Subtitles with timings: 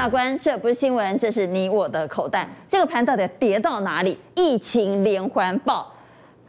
[0.00, 2.48] 大官，这不是新闻，这是你我的口袋。
[2.70, 4.18] 这个盘到底跌到哪里？
[4.34, 5.92] 疫情连环爆。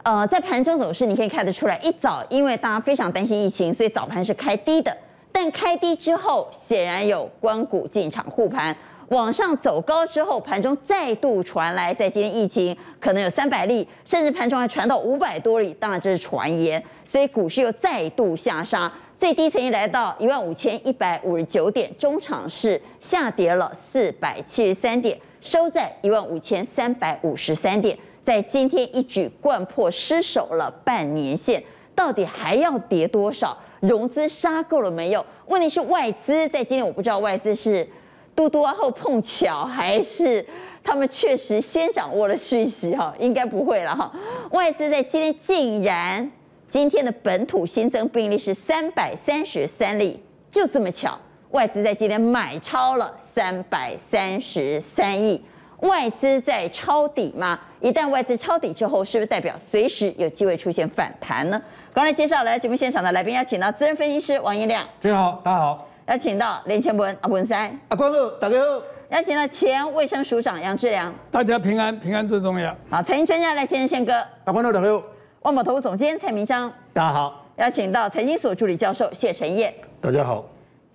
[0.04, 4.96] 呃，在盘中走势你可以看得出来，一早因为大家非常担心疫情，所以早盘是开低的。
[5.30, 8.74] 但开低之后，显然有官股进场护盘。
[9.08, 18.90] 往上走高之后，盘中再度传来，在今天疫情可能有三百例，甚至盘中还传到五百多例，当然这是传言，所以股市又再度下杀，
[19.22, 31.62] 最低曾经来到一万五千一百五十九点，中场是下跌了四百七十三点，收在一万五千三百五十三点，在今天一举掼破失守了半年线，
[31.94, 33.56] 到底还要跌多少？
[33.78, 35.24] 融资杀够了没有？
[35.46, 37.88] 问题是外资在今天，我不知道外资是。
[38.34, 40.44] 嘟嘟啊，后碰巧还是
[40.82, 44.10] 他们确实先掌握了讯息哈，应该不会了哈。
[44.50, 46.32] 外资在今天竟然
[46.72, 50.18] 今天的本土新增病例是三百三十三例，
[50.50, 51.18] 就这么巧，
[51.50, 55.38] 外资在今天买超了三百三十三亿。
[55.80, 57.60] 外资在抄底吗？
[57.82, 61.60] 一旦外资抄底之后，是不是代表随时有机会出现反弹呢？
[61.92, 65.88] 刚才介绍来节目现场的来宾，邀请到资深分析师王一亮，大家好，大家好。
[66.06, 68.82] 邀请到连前文阿文三，阿关好，大家好。
[69.10, 72.74] 邀请到前卫生署长杨志良，大家平安，平安最重要。
[72.88, 75.02] 好，财经专家赖先生宪哥，阿关好，大家好。
[75.42, 77.44] 万宝投资总监蔡明章，大家好。
[77.56, 80.44] 邀请到财经所助理教授谢晨燕，大家好。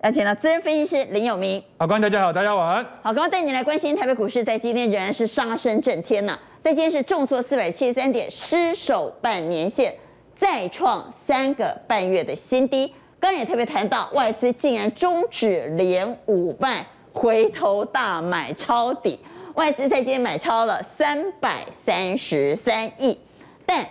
[0.02, 2.82] 邀请到资深分析师林有明，阿关大家好，大家晚安。
[3.02, 9.94] 好，刚刚带你来关心台北股市，在今天仍然是杀声震天呐，在今天是重挫四百七十三点，失守半年线，
[10.38, 12.90] 再创三个半月的新低。
[13.20, 19.20] 刚也特别谈到，外资竟然终止连五卖，回头大买抄底。
[19.56, 23.18] 外资在今天买超了三百三十三亿，
[23.66, 23.86] 但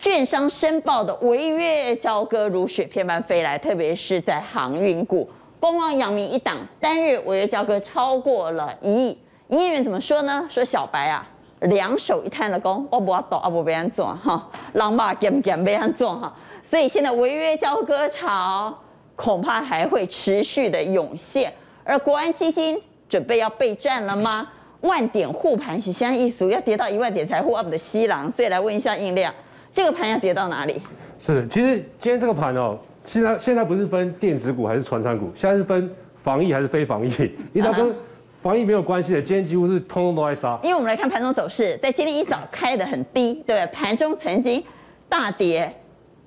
[0.00, 5.28] 券商申报的违约交割如雪片般飞来，特别是在航运股，
[5.60, 9.18] 光光阳明一档单日违约交割超过了一亿。
[9.48, 10.46] 营业员怎么说呢？
[10.48, 11.28] 说小白啊，
[11.60, 16.34] 两手一摊的工，我不要抖，我不要做哈，狼把减减不要做哈。
[16.62, 18.74] 所以现在违约交割潮
[19.14, 21.52] 恐怕还会持续的涌现，
[21.84, 24.48] 而国安基金准备要备战了吗？
[24.80, 28.30] 万点护盘是相意思，要跌到一万点才护我们的西郎。
[28.30, 29.34] 所以来问一下应量，
[29.72, 30.80] 这个盘要跌到哪里？
[31.18, 35.90] 是，其实今天这个盘哦，现在现在不是分电子股还是传产股，现在是分
[36.22, 37.10] 防疫还是非防疫。
[37.52, 37.94] 你只要跟
[38.42, 40.58] 防疫没有关系的，今天几乎是通通都在杀。
[40.62, 44.62] 因为我们来看盘中走势，在今天一早开的很低，对，盘中曾经
[45.08, 45.74] 大跌。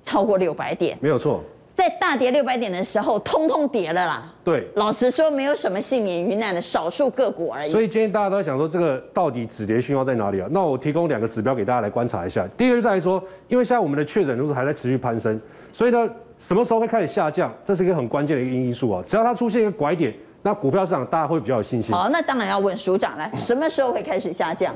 [0.06, 1.42] 超过六百点，没有错。
[1.76, 4.32] 在大跌六百点的时候，通通跌了啦。
[4.44, 7.72] 对，老实说，没有什么幸免于难的少数个股而已。
[7.72, 10.48] 所以今天大家都在想说，这个到底止跌讯号在哪里啊？
[10.52, 12.48] 那我提供两个指标给大家来观察一下。
[12.56, 15.40] 第一个就在于说，因为现在我们的确诊人数还在持续攀升，
[15.74, 16.08] 所以呢，
[16.38, 17.52] 什么时候会开始下降？
[17.66, 19.04] 这是一个很关键的一个因素啊。
[19.08, 20.14] 只要它出现一个拐点，
[20.44, 21.92] 那股票市场大家会比较有信心。
[21.94, 24.76] 好，那当然要问署长了，什么时候会开始下降？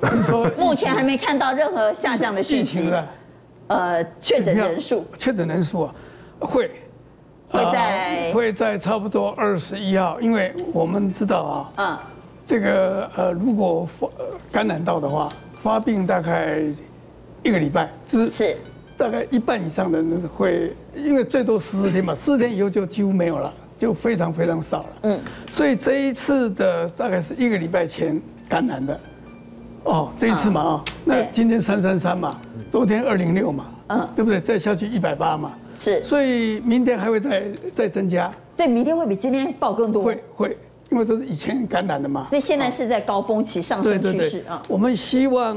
[0.56, 2.90] 目前还没看到任何下降的讯息。
[3.68, 5.94] 呃，确诊人数，确诊人数啊，
[6.40, 6.70] 会
[7.48, 11.98] 会在、呃、会在差不多二十一号，因为我们知道啊，嗯，
[12.44, 14.08] 这个呃，如果发
[14.50, 15.28] 感染到的话，
[15.62, 16.58] 发病大概
[17.42, 18.28] 一个礼拜，就是。
[18.28, 18.56] 是
[18.98, 25.20] 大概一半以上的人会，因为最多十四天嘛，十四天以后就几乎没有了，就非常非常少了，嗯，
[25.52, 29.00] 所以这一次的大概是一个礼拜前感染的。
[29.84, 32.40] 哦，这一次嘛啊、哦，那今天三三三嘛，
[32.70, 34.40] 昨天二零六嘛，嗯，对不对？
[34.40, 40.58] 再下去一百八嘛，是，所以明天还会再再增加，所以明天会比今天报更多，会会，
[40.90, 44.62] 因为都是以前感染的嘛，所以现在是在高峰期上升趋势啊。
[44.68, 45.56] 我们希望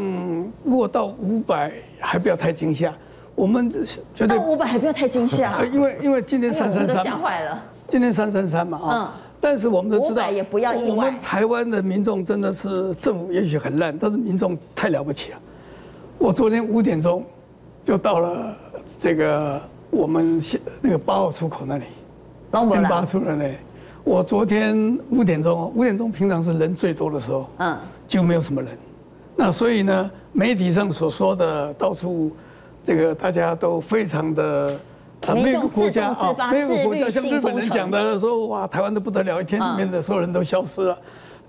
[0.63, 2.93] 如果到五百还不要太惊吓，
[3.35, 3.69] 我们
[4.15, 9.21] 觉得五百还不要太惊吓， 因为因为今天三三三，吓坏了，今天三三三嘛啊。
[9.43, 10.95] 但是我们都知道，也不要意外。
[10.95, 15.37] 我们台湾的民众真的是政府也许很烂，但是民众太了不起了。
[16.21, 17.25] 我昨天五点钟
[17.83, 18.55] 就到了
[18.99, 19.59] 这个
[19.89, 20.39] 我们
[20.79, 21.85] 那个八号出口那里，
[22.51, 23.57] 跟八出人嘞。
[24.03, 27.75] 我昨天五点钟，五点钟平常是人最多的时候，嗯，
[28.07, 28.77] 就没有什么人。
[29.35, 32.31] 那所以呢，媒体上所说的到处
[32.83, 34.67] 这个大家都非常的。
[35.27, 40.97] 啊，每个国家啊，每个国家像日本人讲的说，哇，台湾的不得了，一天里面的所有人都消失了，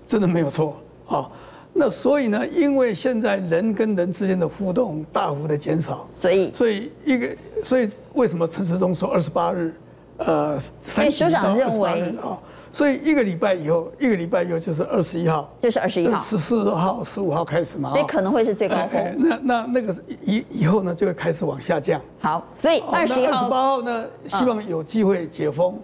[0.07, 0.77] 真的没有错
[1.07, 1.29] 啊。
[1.75, 9.73] 那所以呢，因为现在人跟人之间的互动大幅的减少，所以所以一个，所以为什么陈时中说二十八日，
[10.17, 12.37] 呃，三十到二十八日啊？
[12.71, 18.99] 所以一个礼拜以后，一个礼拜以后就是二十一号，就是二十一号，十四号、十五号开始嘛，所以可能会是最高峰。
[18.99, 21.99] 哎、那那那个以以后呢，就会开始往下降。
[22.19, 25.79] 好，所以二十一号、二十八号呢，希望有机会解封，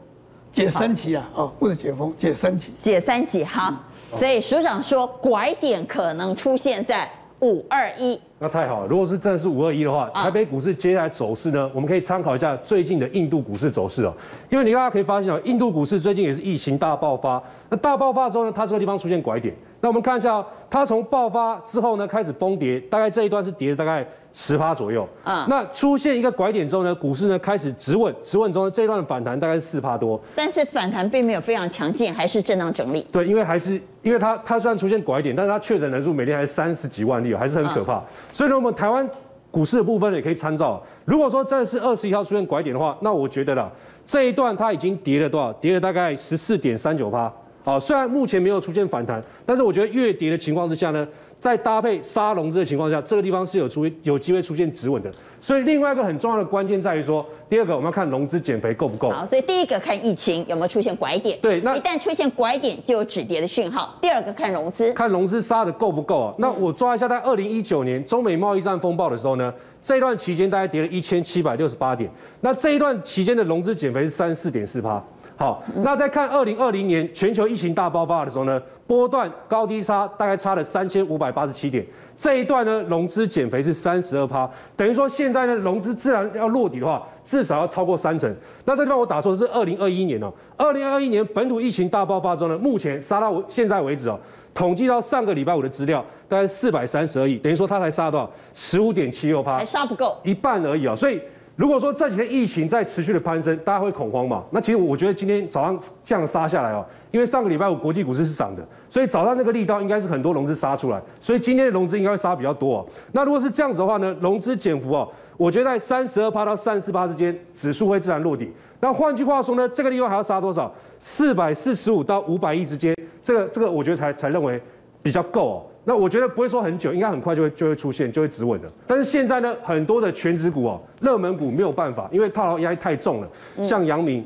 [0.52, 2.72] 解三级啊，哦，不是解封，解三级。
[2.80, 3.74] 解三级，好。
[4.14, 7.10] 所以署长说，拐点可能出现在
[7.42, 8.20] 五二一。
[8.40, 14.14] 那太好了，如果是真的是五二一的话，台北股市接下来走势呢，我们可以参考一下最近的印度股市走势哦。
[14.50, 19.54] 因为你大家可以发现哦，印度股市最近也是疫情大爆发，那大爆发之后呢，它这个地方出现拐点。
[19.82, 25.08] 那我们看一下，它从爆发之后呢，开始崩跌，大概这一段是跌了大概十趴左右。
[25.24, 30.20] 啊，那出现一个拐点之后呢，股市呢开始止稳，止稳之后呢，这一段反弹大概是四趴多。
[30.36, 33.08] 但是反弹并没有非常强劲，还是震荡整理。
[33.12, 38.04] 对，因为还是因为它它虽然出现拐点，但是它确诊人数每天还是三十几万例，还是很可怕。
[38.34, 39.10] 所以呢，我们台湾
[39.50, 40.82] 股市的部分也可以参照。
[41.06, 43.72] 如果说真的是二十一号出现拐点的话，那我觉得啦，
[44.06, 45.54] 这一段它已经跌了多少？
[45.54, 47.32] 跌了大概十四点三九趴。
[47.64, 51.08] 好，虽然目前没有出现反弹，但是我觉得月跌的情况之下呢，
[51.40, 55.12] 在搭配杀融资的情况下，这个地方是有出有机会出现止稳的。
[55.42, 59.10] 所以另外一个很重要的关键在于说，第二个我们要看融资减肥够不够。
[59.10, 61.38] 好，所以第一个看疫情有没有出现拐点。
[61.42, 63.98] 对，那一旦出现拐点，就有止跌的讯号。
[64.02, 66.34] 第二个看融资，看融资杀的够不够啊？
[66.40, 72.10] 那我抓一下，在二零一九年中美贸易战风暴的时候呢，这一段期间大概跌了一千七百六十八点，
[72.42, 75.02] 那这一段期间的融资减肥是三十四点四趴。
[75.40, 81.86] 好，那再看二零二零年全球疫情大爆发的时候呢，波段高低差大概差了三千五百八十七点，
[82.18, 88.30] 这一段呢融资减肥是三十二趴，等于说现在呢融资自然要落底的话，至少要超过三成。
[88.66, 94.20] 那这地方我打错的是二零二一年哦，二零二一年本土疫情大爆发之后呢，目前杀到现在为止哦，
[94.54, 98.30] 统计到上个礼拜五的资料，大概四百三十二亿，等于说它才杀多少？
[98.54, 101.22] 十五点七六趴，还杀不够，一半而已啊，所以。
[101.60, 104.42] 如果说这几天疫情在持续的攀升，大家会恐慌嘛？
[104.50, 112.88] 那其实我觉得今天早上这样杀下来哦，因为上个礼拜五国际股市是涨的，所以早上那个力道应该是很多融资杀出来，所以今天的融资应该会杀比较多哦。
[113.12, 118.50] 那如果是这样子的话呢，融资减幅哦，我觉得在三十二趴到三十四趴之间，指数会自然落底。
[118.80, 120.74] 那换句话说呢，这个地方还要杀多少？
[120.98, 124.62] 四百四十五到五百亿之间，这个这个我觉得才才认为
[125.04, 125.66] 比较够哦。
[125.86, 128.68] 那我觉得不会说很久，应该很快就会就会出现，就会止稳的。
[128.86, 133.28] 但是现在呢，很多的权值股哦，热门股没有办法，因为套牢压力太重了。
[133.64, 134.24] 像阳明，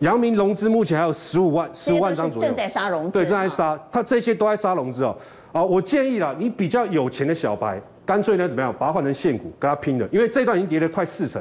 [0.00, 5.16] 阳明融资目前还有十五万十五万张左右，正在杀融资，对，正在杀，它这些都在杀融资哦。
[5.52, 11.40] 啊，我建议啦，你比较有钱的小白，干脆呢怎么样，把它换成现股，跟它拼了，因为这一段已经跌了快四成。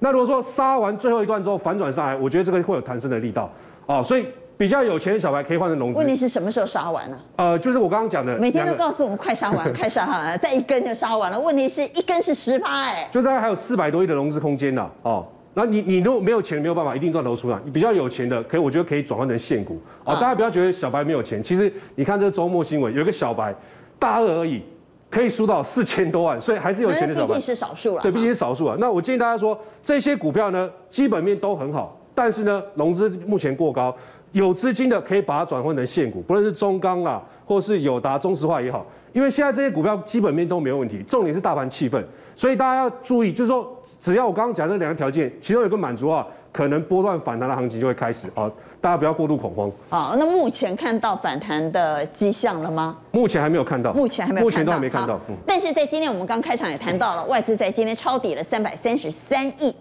[0.00, 3.50] 那如果说杀完最后一段之后反转上来，我觉得这个会有弹升的力道
[3.86, 4.26] 啊，所以。
[4.58, 5.98] 比较有钱的小白可以换成融资。
[5.98, 7.50] 问题是什么时候杀完呢、啊？
[7.50, 11.38] 呃，就是我刚刚讲的，每天都告诉我们快杀完， 快杀完了，再一根就杀完了。
[11.38, 14.90] 问题是一根是十趴哎，就大概还有四百多亿的融资空间呢。
[15.02, 15.24] 哦，
[15.54, 17.58] 那你你如果没有钱，没有办法一定赚头出来。
[17.64, 19.80] 你比较有钱的，可以我觉得可以转换成现股。
[20.04, 23.54] 哦，大家不要觉得小白没有钱，其实你看这个周末新闻，有一个小白
[23.96, 24.60] 大二而已，
[25.08, 27.26] 可以输到四千多万，所以还是有钱的小白。
[27.28, 28.02] 毕竟是少数了。
[28.02, 28.76] 对，毕竟是少数啊。
[28.80, 33.94] 那我建议大家说，这些股票呢，基本面都很好，但是呢，融资目前过高。
[34.32, 42.02] 有资金的可以把它转换成现股，不论是中钢啊，或是友达、中石化也好，因为现在这些股票基本面都没有问题，重点是大盘气氛，
[42.36, 49.70] 所以大家要注意，就是说，只要我刚刚讲的两个条件，其中有一个满足啊，可能波段反弹的行情就会开始啊，大家不要过度恐慌。
[49.88, 52.96] 好，那目前看到反弹的迹象了吗？
[53.10, 55.18] 目前还没有看到，目前还没有，目前都还没看到。
[55.28, 59.74] 嗯，但是在今天我们刚开场也谈到了，外资在今天抄底了三百三十三亿。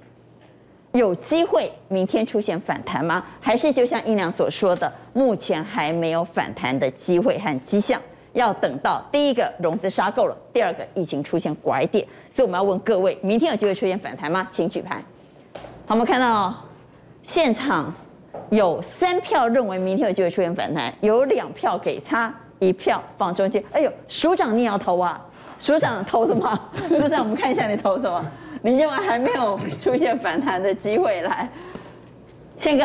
[0.94, 3.24] 有机会明天出现反弹吗？
[3.40, 8.02] 还是就像英良所说的，目前还没有反弹的机会和迹象，
[8.34, 14.48] 要等到第一个融资杀够了，第二个疫情出现拐点，所以我们要问各位，明天有机会出现反弹吗？
[14.50, 15.04] 请举牌。
[15.86, 16.54] 好，我们看到
[17.22, 17.94] 现场
[18.50, 23.64] 有三票认为明天有机会出现反弹，有两票给差，一票放中间。
[23.72, 25.24] 哎呦，署长你要投啊？
[25.60, 26.60] 署长投什么？
[26.90, 28.26] 署长，我们看一下你投什么。
[28.68, 31.50] 你认为还没有出现反弹的机会来，
[32.60, 32.84] 宪哥，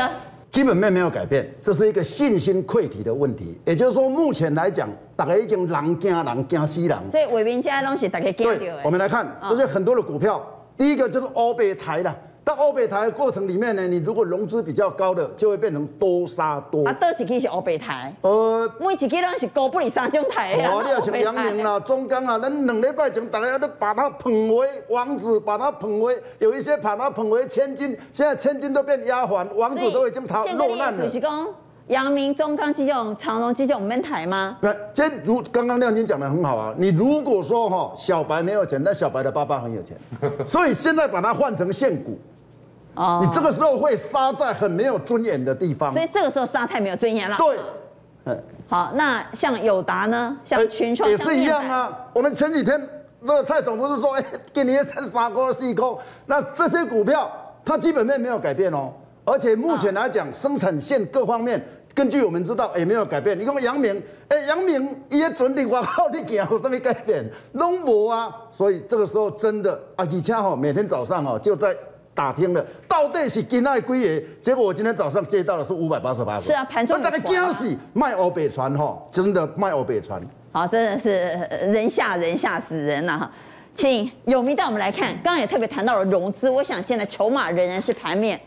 [0.49, 3.59] 基本面没有改变，这是一个信心溃堤的问题。
[3.65, 6.97] 也就是说，目前来讲，大家已经人惊人惊死人。
[7.11, 8.55] 所以伟民家的东西大家惊掉。
[8.55, 10.41] 对，我们来看，这是很多的股票，
[10.79, 12.17] 第一个就是欧贝台的。
[12.45, 16.85] 到欧北台的过程里面呢，你如果融资比较高的，就会变成多杀多。
[16.85, 18.13] 啊，多几期是欧北台。
[18.23, 20.73] 呃，每一期拢是高不离三种台啊。
[20.73, 31.07] 哦，你要像阳明啦、中钢啊，咱两礼拜前大家都把他捧为王子，把他捧为有一些把他捧为千金，现在千金都变丫鬟，王子都已经逃落难了。
[31.89, 34.57] 阳明、中钢这种、长荣这种门台吗？
[34.61, 36.75] 那这如刚刚亮君讲的很好啊。
[36.79, 39.97] 你如果说哈小白没有钱，那小白的爸爸很有钱，
[40.49, 42.19] 所以现在把它换成现股。
[42.95, 45.93] 哦，你这个时候会杀在很没有尊严的地方。
[45.93, 47.37] 所以这个时候杀太没有尊严了。
[48.25, 48.37] 对，
[48.69, 50.37] 好，那像友达呢？
[50.45, 52.07] 像群创也是一样啊。
[52.13, 52.81] 我们前几天
[53.21, 57.31] 那个蔡总不是说，哎，给你一三杀锅四锅，那这些股票
[57.65, 58.93] 它基本面没有改变哦。
[59.25, 61.63] 而且目前来讲，生产线各方面，
[61.95, 63.39] 根据我们知道也没有改变。
[63.39, 67.25] 你看阳明，哎，阳明也准定我靠，你讲有什么改变？
[67.53, 68.35] 拢无啊！
[68.51, 71.73] 所以这个时候真的啊，而且哈，每天早上哈就在
[72.14, 74.23] 打听了，到底是今仔几个？
[74.42, 76.42] 结果我今天早上接到的是五百八十八个。
[76.42, 76.97] 是啊，盘中。
[76.97, 80.21] 我大概惊死，卖欧北船哈，真的卖欧北船。
[80.52, 81.11] 好，真的是
[81.73, 83.31] 人吓人，吓死人了哈。
[83.75, 88.38] 请有名带我们来看，刚刚也特别谈到了融资，我想现在筹码仍然是盘面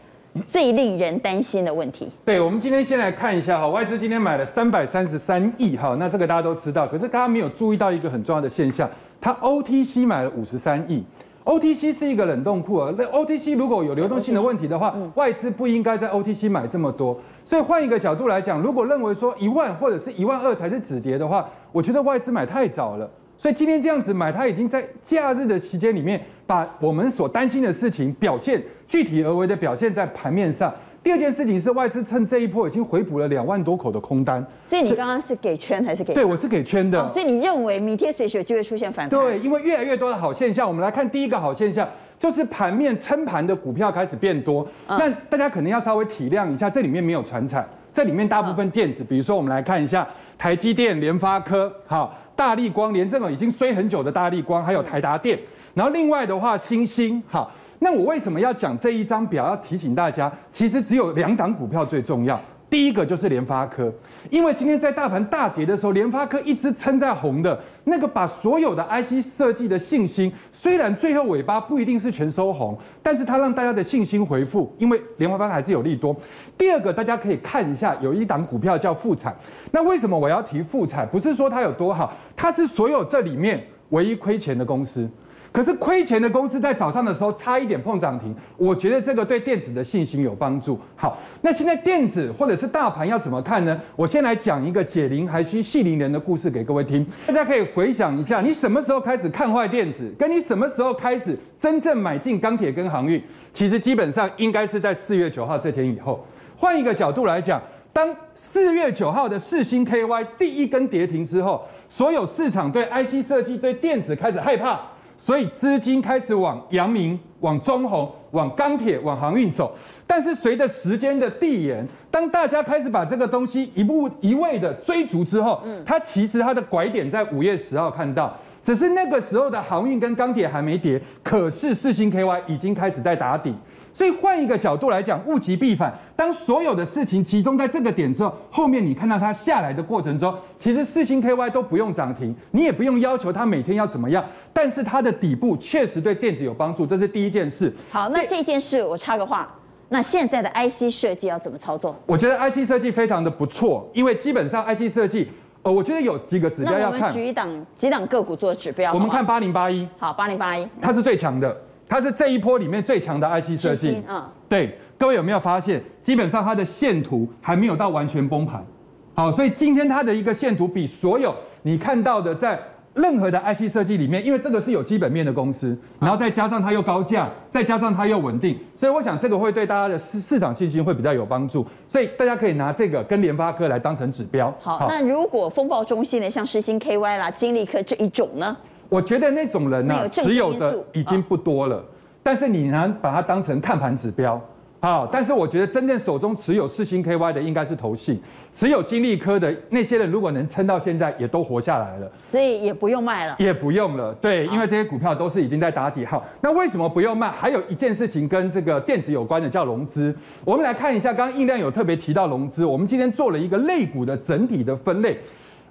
[0.48, 2.08] 最令人担心的问题。
[2.24, 8.88] 对，我们今天先来看一下哈，外资今天买了三百三十三亿哈，那这个大家都知道，可是大家没有注意到一个很重要的现象，
[9.20, 11.04] 它 OTC 买了五十三亿
[11.46, 17.18] ，OTC 是一个冷冻库啊，那 OTC 如果有流动性的问题的话，外资不应该在 OTC 买这么多。
[17.46, 23.10] 所以换一个角度来讲，如果认为说一万或者是一万二才是止跌的话，我觉得外资买太早了。
[23.38, 30.74] 所以今天这样子买，它已经在假日的时间里面，把我们所担心的事情表现具体而为的表现在盘面上。
[31.06, 34.44] 第二件事情是外资趁这一波已经回补了两万多口的空单。
[34.64, 36.16] 所以你刚刚是给圈还是给？
[36.16, 37.08] 对，我是给圈的。
[37.08, 39.20] 所以你认为明天随时有机会出现反弹？
[39.20, 40.68] 对，因为越来越多的好现象。
[40.68, 44.68] 我们来看第一个好现象，就是盘面撑盘的股票开始变多。
[44.88, 50.08] 那大家可能要稍微体谅一下，这里面没有传产，这里面大部分电子，比如说我们来看一下
[50.40, 52.18] 台积电、联发科，好。
[52.36, 55.40] 大力光、连这种已经衰很久的大力光，还有台达电，
[55.74, 57.50] 然后另外的话，星星，好，
[57.86, 59.46] 那我为什么要讲这一张表？
[59.46, 62.42] 要提醒大家，其实只有两档股票最重要。
[62.68, 63.94] 第一个就是联发科，
[64.32, 76.16] 因为今天在大盘大跌的时候，联发科一直撑在红的，那个把所有的 IC 设计的信心，虽然最后尾巴不一定是全收红，但是它让大家的信心回复，因为联发科还是有利多。
[76.58, 79.32] 第二个，大家可以看一下，有一档股票叫富采，
[79.70, 81.06] 那为什么我要提富采？
[81.06, 85.08] 不是说它有多好，它是所有这里面唯一亏钱的公司。
[85.56, 90.78] 可是亏钱的公司在早上的时候差一点碰涨停，我觉得这个对电子的信心有帮助。
[90.98, 93.80] 好，那现在电子或者是大盘要怎么看呢？
[93.96, 97.08] 我先来讲一个解铃还须系铃人的故事给各位听。
[97.26, 106.28] 大家可以回想一下，你什么时候开始看坏电子，跟你什么时候开始真正买进钢铁跟航运，其实基本上应该是在四月九号这天以后。
[106.58, 107.62] 换一个角度来讲，
[107.94, 114.82] 当四月九号的四星 KY 第一根跌停之后，所有市场对 IC 设计、对电子开始害怕。
[115.18, 133.56] 所以资金开始往阳明、往中红、往钢铁、往航运走，但是随着时间的递延，当大家开始把这个东西一步一味的追逐之后，嗯，它其实它的拐点在五月十号看到，只是那个时候的航运跟钢铁还没跌，可是四星 KY 已经开始在打底。
[133.96, 135.98] 所以换一个角度来讲，物极必反。
[136.18, 144.22] 当所有的事情集中在这个点之后，后面你看到它下来的过程中，其实四星 KY 都不用涨停，你也不用要求它每天要怎么样，
[144.52, 147.74] 但是它的底部确实对电子有帮助，这是第一件事。
[147.90, 149.50] 好，那这件事我插个话，
[149.88, 151.96] 那现在的 IC 设计要怎么操作？
[152.06, 155.30] 我觉得 IC 设计非常的不错，因为基本上 IC 设计，
[155.62, 157.00] 呃，我觉得有几个指标要看。
[157.00, 158.92] 那我们举一档几档个股做指标。
[158.92, 159.88] 我们看八零八一。
[159.98, 161.56] 好，八零八一，它是最强的。
[161.88, 168.66] 它是这一波里面最强的 IC 设计，嗯，对，各位有没有发现，基本上它的线图还没有到完全崩盘，
[169.14, 172.60] 好，所以今天它的一个线图比所有你看到的在
[172.96, 184.54] 任何的 IC 设计里面，因为这个是有基本面的公司，然后再加上它又高价，再加上它又稳定，所以我想这个会对大家的市市场信心会比较有帮助，所以大家可以拿这个跟联发科来当成指标。
[184.62, 188.56] 好，好，那如果风暴中心的像世星 KY 啦、金立科这一种呢？
[188.96, 191.84] 我觉得那种人呢、啊，持有的已经不多了，
[192.24, 194.40] 但是你能把它当成看盘指标，
[194.80, 198.22] 好，但是我觉得真正手中持有四星 KY 的应该是投信，
[198.54, 206.06] 持有金利科的那些人如果能撑到现在，也都活下来了，所以也不用卖了，也不用了，对，因为这些股票都是已经在打底。
[206.06, 207.30] 好，那为什么不用卖？
[207.30, 210.16] 还有一件事情跟这个电子有关的，叫融资。
[210.46, 215.20] 我们来看一下，刚刚印量有特别提到融资，我们今天做了一个类股的整体的分类。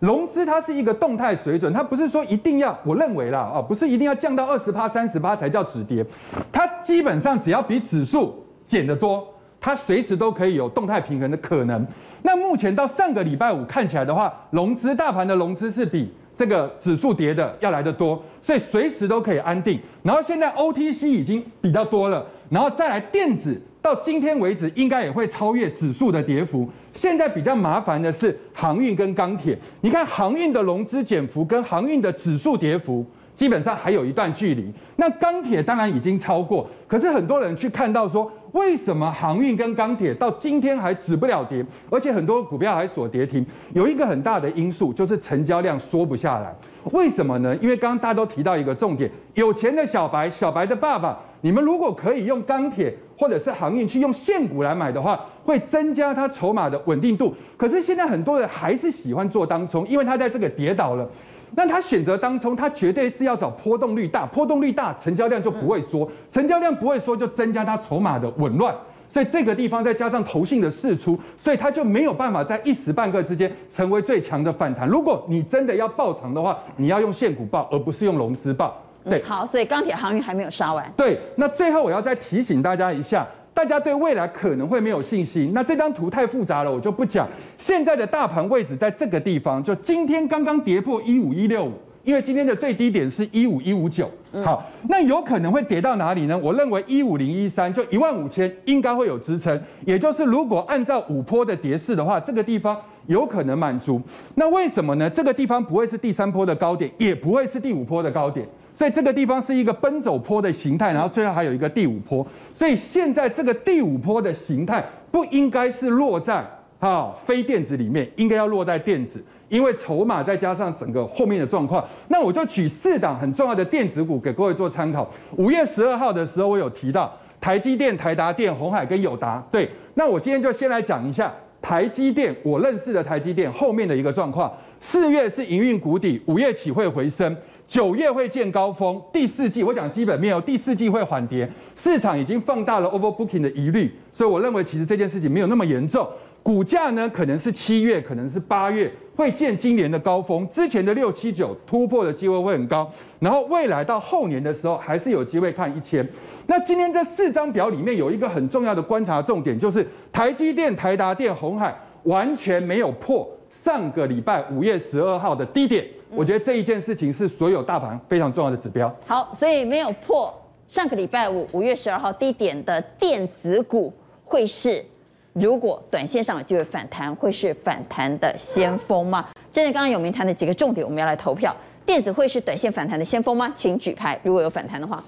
[0.05, 6.05] 融资它是一个动态水准，它不是说一定要，我认为啦啊，不是一定要降到二十趴、三十趴才叫止跌，
[6.53, 9.27] 它基本上只要比指数减得多，
[9.59, 11.87] 它随时都可以有动态平衡的可能。
[12.21, 19.81] 那目前到上个礼拜五看起来的话，融资大盘的融资是比这个指数跌的要来得多，所以随时都可以安定。
[20.03, 23.59] 然后现在 OTC 已经比较多了，然后再来电子。
[23.85, 26.67] 到今天为止，应该也会超越指数的跌幅。
[26.95, 29.59] 现在比较麻烦的是航运跟钢铁。
[29.83, 34.73] 你看航运的融资减幅跟航运的指数跌幅，基本上还有一段距离。
[34.97, 43.45] 那钢铁当然已经超过，可是很多人去看到说，为什么航运跟钢铁到今天还止不了跌，而且很多股票还锁跌停？
[43.73, 46.55] 有一个很大的因素就是成交量缩不下来。
[46.93, 47.57] 为什么呢？
[47.63, 51.19] 因为刚刚大家都提到一个重点，有钱的小白，小白的爸爸。
[51.41, 57.35] 你们如果可以用钢铁或者是航运去用现股来买的话，会增加它筹码的稳定度。
[57.57, 61.07] 可是现在很多人还是喜欢做当冲，因为他在这个跌倒了。
[61.57, 68.75] 那他选择当冲，他绝对是要找波动率大，波动率大，成交量就不会缩，成交量不会缩，就增加他筹码的紊乱。
[69.07, 74.89] 所以这个地方再加上投信的释出，所以它就没有办法在一时半刻之间成为最强的反弹。
[74.89, 78.77] 如果你真的要爆长的话，你要用现股爆，而不是用融资爆。
[79.05, 80.91] 对，好，所以钢铁航运还没有杀完。
[80.97, 83.25] 对，那最后我要再提醒大家一下。
[83.55, 87.29] 大家对未来可能会没有信心，那这张图太复杂了，我就不讲。
[87.57, 94.11] 现在的大盘位置在这个地方，就今天刚刚跌破一五一六五，因为今天的最低点是一五一五九。
[94.45, 96.37] 好，那有可能会跌到哪里呢？
[96.37, 104.03] 我认为一五零一三就一万五千应该会有支撑，也就是如果按照五波的跌势的话，这个地方有可能满足。
[104.35, 105.09] 那为什么呢？
[105.09, 108.45] 这个地方不会是第三波的高点，也不会是第五波的高点。
[108.75, 112.27] 所以这个地方是一个奔走坡的形态，然后最后还有一个第五坡。
[112.53, 116.45] 所以现在这个第五坡的形态不应该是落在
[116.81, 121.85] 啊非电子里面，应该要落在电子，因为筹码再加上整个后面的状况。
[122.09, 125.09] 那我就举四档很重要的电子股给各位做参考。
[125.37, 129.41] 五月十二号的时候，我有提到台积电、台达电、鸿海跟友达。
[129.53, 134.53] 对，那我今天就先来讲一下台积电，我认识的台积电后面的一个状况。
[134.81, 137.35] 四月是营运谷底，五月起会回升。
[137.67, 146.07] 九月会见高峰，第四季我讲基本面哦，第四季会缓跌，市场已经放大了 overbooking 的疑虑，所以我认为其实这件事情没有那么严重。
[146.43, 156.07] 股价呢，可能是七月，可能是八月会见今年的高峰，之前的六七九突破的机会会很高，然后未来到后年的时候还是有机会看一千。
[156.47, 163.27] 那今天这四张表里面有一个很重要的观察重点，就是台积电、台达电、红海完全没有破
[163.65, 165.83] 上个礼拜五月十二号的低点。
[166.11, 168.95] 我觉得这一件事情是所有大盘非常重要的指标。
[169.07, 170.33] 好，所以没有破
[170.69, 173.91] 上个礼拜五五月十二号低点的电子股，
[174.23, 174.85] 会是
[175.33, 179.31] 如果短线上有机会反弹，会是反弹的先锋吗？
[179.51, 181.57] 针对刚刚有明谈的几个重点，我们要来投票。
[181.87, 183.51] 电子会是短线反弹的先锋吗？
[183.57, 184.21] 请举牌。
[184.23, 185.03] 如果有反弹的话，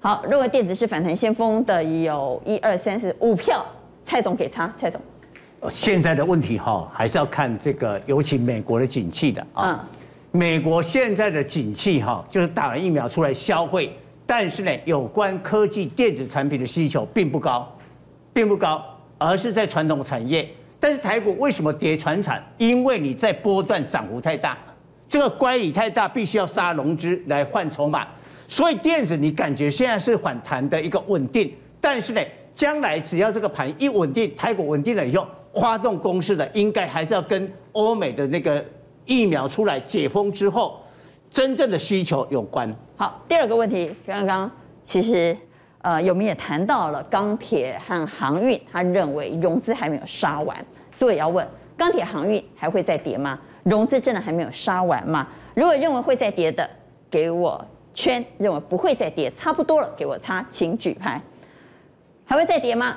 [0.00, 3.64] 好，认为电子是反弹先锋的有一二三四五票。
[4.04, 5.00] 蔡总给差，蔡总。
[5.70, 9.80] 现在的问题哈，还是要看这个，尤其美国的景气的啊。
[9.82, 9.88] 嗯
[10.36, 13.96] 美国现在的景气哈，就是打完疫苗出来消费，
[14.26, 17.72] 但是呢，有关科技电子产品的需求并不高，
[18.32, 18.84] 并不高，
[19.16, 20.48] 而是在传统产业。
[20.80, 22.42] 但是台股为什么跌传产？
[22.58, 24.58] 因为你在波段涨幅太大，
[25.08, 28.04] 这个乖离太大，必须要杀融资来换筹码。
[28.48, 32.20] 所以电子你感觉现在是反弹的一个稳定，但是呢，
[32.54, 38.64] 将来只要这个盘一稳定，台股稳定了以后，发动攻势的应该还是要跟欧美的那个。
[39.06, 40.80] 疫苗出来解封之后，
[41.28, 42.74] 真正的需求有关。
[42.96, 44.50] 好，第二个问题，刚刚
[44.82, 45.36] 其实
[45.82, 50.56] 呃，有明也谈到了钢铁和航运，他认为融资还没有杀完，
[50.90, 53.38] 所以要问钢铁航运还会再跌吗？
[53.64, 55.28] 融资真的还没有杀完吗？
[55.54, 56.66] 如果认为会再跌的，
[57.10, 57.62] 给我
[57.92, 61.20] 圈；认为不会再跌，差不多了，给我叉，请举牌。
[62.24, 62.96] 还会再跌吗？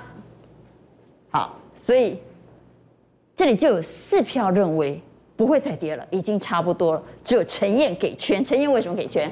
[1.29, 2.19] 好，所以
[3.35, 5.01] 这里就有四票认为。
[5.35, 7.03] 不会再跌了，已经差不多了。
[7.23, 9.31] 只有陈燕给圈，陈燕为什么给圈？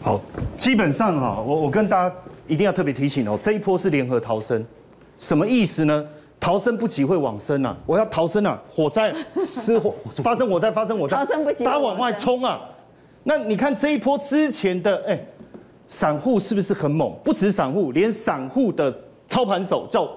[0.00, 0.20] 好，
[0.56, 2.14] 基本上哈，我我跟大家
[2.46, 4.64] 一定要特别提醒哦，这一波是联合逃生，
[5.18, 6.06] 什么意思呢？
[6.38, 7.76] 逃生不及会往生啊！
[7.86, 8.56] 我要逃生啊！
[8.68, 12.60] 火灾失火 发生火灾发生火灾，逃生不及，大家往外冲啊！
[13.24, 15.20] 那你看这一波之前的哎，
[15.90, 17.12] 散户是不是很猛？
[17.22, 18.90] 不止散户，连散户的
[19.28, 20.08] 操盘手叫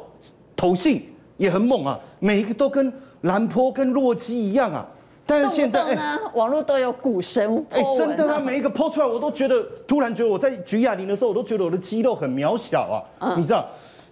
[0.56, 1.06] 投信
[1.36, 2.00] 也很猛啊！
[2.20, 2.90] 每一个都跟。
[3.24, 4.86] 蓝坡跟洛基一样啊，
[5.26, 13.66] 但是现在哎，欸、网络都有股神哎、欸，真的啊，每一个 po 出来，我都觉得突然觉得我在举哑铃的时候，我都觉得我的肌肉很渺小啊，嗯、你知道？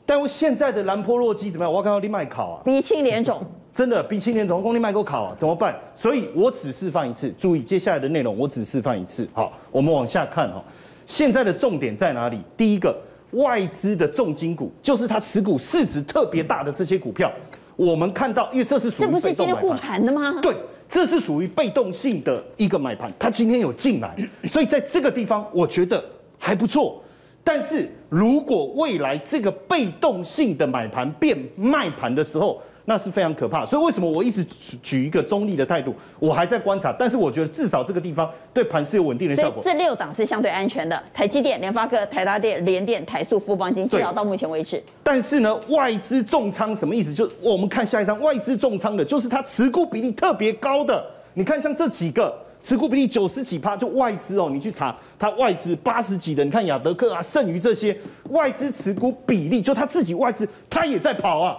[0.06, 1.70] 但我现在的蓝波洛基怎么样？
[1.70, 3.42] 我要看到你麦考啊，鼻青脸肿，
[3.74, 5.78] 真的鼻青脸肿，公你麦给我考啊，怎么办？
[5.94, 9.28] 所以我只示范一次，注意接下来的内容，我只示范一次。
[9.34, 10.64] 好，我们往下看哈，
[11.08, 12.40] 现在的重点在哪里？
[12.56, 12.96] 第一个，
[13.32, 17.32] 外资的重金股，就是它持股市值特别大的这些股票。
[17.76, 20.40] 我们看到，因为这是属于被动护盘的吗？
[20.42, 20.54] 对，
[20.88, 24.16] 这是属于被动性的一个买盘，它今天有进来，
[24.48, 26.04] 所以在这个地方我觉得
[26.38, 27.02] 还不错。
[27.44, 34.44] 但是如果未来这个被动性的买盘变卖盘的时候，那是非常可怕，所以为什么我一直
[34.82, 35.96] 举一个中立的态度？
[36.20, 39.64] 我还在观察，但是我觉得至少这个地方对盘是有稳定的效果。
[39.64, 44.82] 这六档是相对安全的，台积电、联发科、台达电、联电、台塑、富邦金，至少到目前为止。
[45.04, 47.14] 但是呢，外资重仓什么意思？
[47.14, 51.06] 就我们看下一张，外资重仓的就是它持股比例特别高的。
[51.36, 57.96] 你看像这几个持股比例九十几趴，就外资哦，你去查它外资八十几的，你看亚德克啊，剩余这些
[58.32, 61.58] 外资持股比例，就他自己外资，他也在跑啊。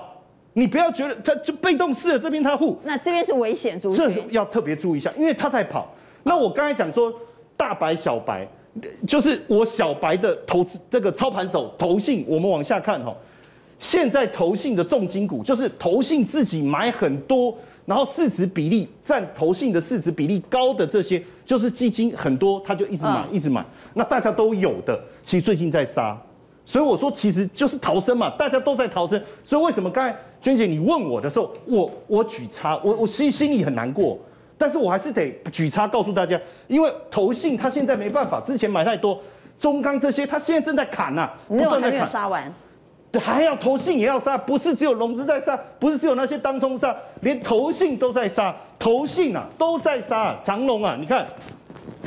[0.55, 5.95] 你不要觉得他就被动式的这边他护，那这边是危险族群，这要特别注意一下，因为他在跑。
[6.23, 7.13] 那我刚才讲说
[7.57, 8.47] 大白小白，
[9.07, 13.15] 就是我小白的投资这个操盘手投信，我们往下看哈。
[13.79, 17.53] 现在投信的重金股，就是投信自己买很多，
[17.85, 23.65] 然后市值比例占投信的市值比例高的这些，就是基金很多，他就一直买一直买。
[23.95, 26.17] 那大家都有的，其实最近在杀，
[26.65, 29.21] 所以我说其实就是逃生嘛，大家都在逃生。
[29.43, 34.19] 所以为什么刚才娟姐你问我的时候，我我举叉，我我心心里很难过，
[34.59, 39.19] 但是我还是得举叉告诉大家，因为投信他现在没办法，之前买太多，
[39.57, 42.53] 中钢这些他现在正在砍呐、啊，不断在砍，杀完。
[43.21, 51.27] 还要投信也要杀，不是只有融资在杀，不是只有那些当冲杀，连投信都在杀，投信啊都在杀，长龙啊，你看，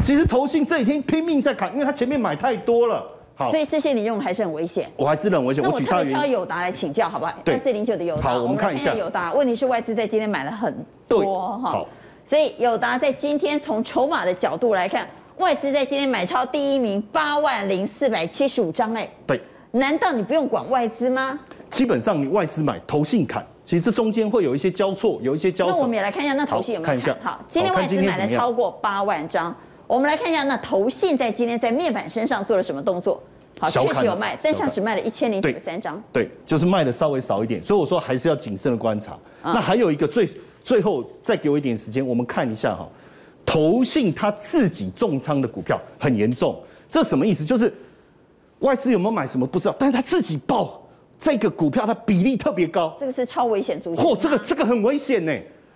[0.04, 5.62] 其实投信这几天拼命在砍，因为他前面买太多了，好，所以这些你用还是很危险，我还是很危险。
[5.62, 7.34] 那我特别挑友达来请教，好不好？
[7.44, 10.74] 对，四零九的友达，好，我们看一下友达，问题是外资在今天买了很
[11.08, 11.88] 多哈，好，
[12.26, 19.42] 所以友达在今天从筹码的角度来看，外资在今天买超第一名八万零四百七十五张，哎，对。
[19.72, 21.38] 难道你不用管外资吗？
[21.70, 25.76] 基本上你外资买，投信砍，其实这中间会有一些交错，有一些交错。
[25.76, 26.98] 那我们也来看一下，那投信有没有看？
[26.98, 27.18] 看一下。
[27.22, 29.54] 好，今天外资买了超过八万张。
[29.88, 33.22] 我们来看一下，那投信在今天在面板身上做了什么动作？
[33.60, 36.02] 好，确实有卖，但是只卖了一千零九十三张。
[36.12, 39.18] 对，就是卖的稍微少一点，所以我说还是要谨慎的观察。
[39.44, 40.30] 嗯、那还有一个最
[40.64, 42.88] 最后再给我一点时间，我们看一下哈，
[43.46, 47.44] 投信他自己重仓的股票很严重，这什么意思？
[47.44, 47.74] 就是。
[48.60, 50.82] 外资有没有买什么不知道，但是他自己报
[51.20, 54.04] 这个股票，它比例特别高，这个是超危险族群。
[54.04, 55.32] 嚯，这个这个很危险呢！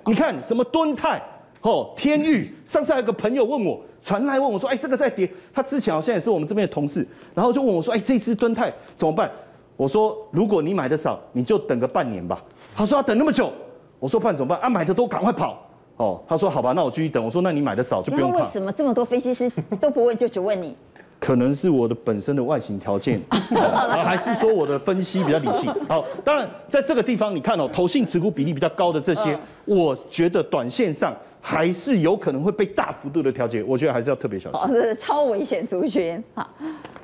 [0.05, 1.21] 你看什么敦泰，
[1.61, 9.29] 哦，天域，上次还有个朋友问我，传来问我说，哎，这个在跌，他之前好像也是我们这边的同事，然后就问我说，哎，这只敦泰怎么办？
[9.75, 12.41] 我说，如果你买的少，你就等个半年吧。
[12.75, 13.51] 他说要等那么久，
[13.99, 14.59] 我说半怎么办？
[14.59, 15.65] 啊，买的多赶快跑。
[15.97, 17.23] 哦，他说好吧，那我继续等。
[17.23, 18.39] 我说那你买的少就不用怕。
[18.39, 20.75] 为什么这么多分析师 都不问，就只问你？
[21.19, 25.69] 可能是我的本身的外形条件， 还是说我的分析比较理性？
[25.89, 34.61] 好，当然在这个地方，你看哦，投信持股比例比较高的这些，我觉得短线上还是有可能会被大幅度的调节，我觉得还是要特别小心。
[34.61, 36.21] 哦，这是超危险族群。
[36.33, 36.47] 好，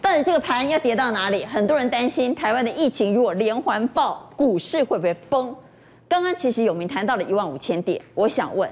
[0.01, 1.45] 但是这个盘要跌到哪里？
[1.45, 5.55] 很多人担心台湾的疫情如果连环爆，股市会不会崩？
[6.07, 8.69] 刚刚其实有明谈到了一万五千点，我想问，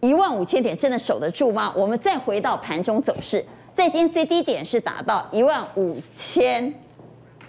[0.00, 1.72] 一万五千点真的守得住吗？
[1.74, 3.44] 我们再回到盘中走势。
[3.74, 6.72] 在今天最低点是达到一万五千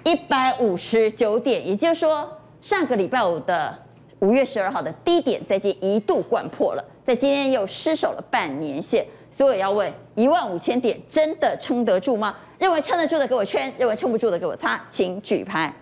[0.03, 2.27] 一百五十九点，也就是说，
[2.61, 3.77] 上个礼拜五的
[4.19, 12.35] 五月十二号的低点，在今一度掼破了，在今天又失守了半年线，所以我要问：一万五千点真的撑得住吗？
[12.59, 15.73] 认为撑得住的给我圈，认为撑不住的给我擦，请举牌。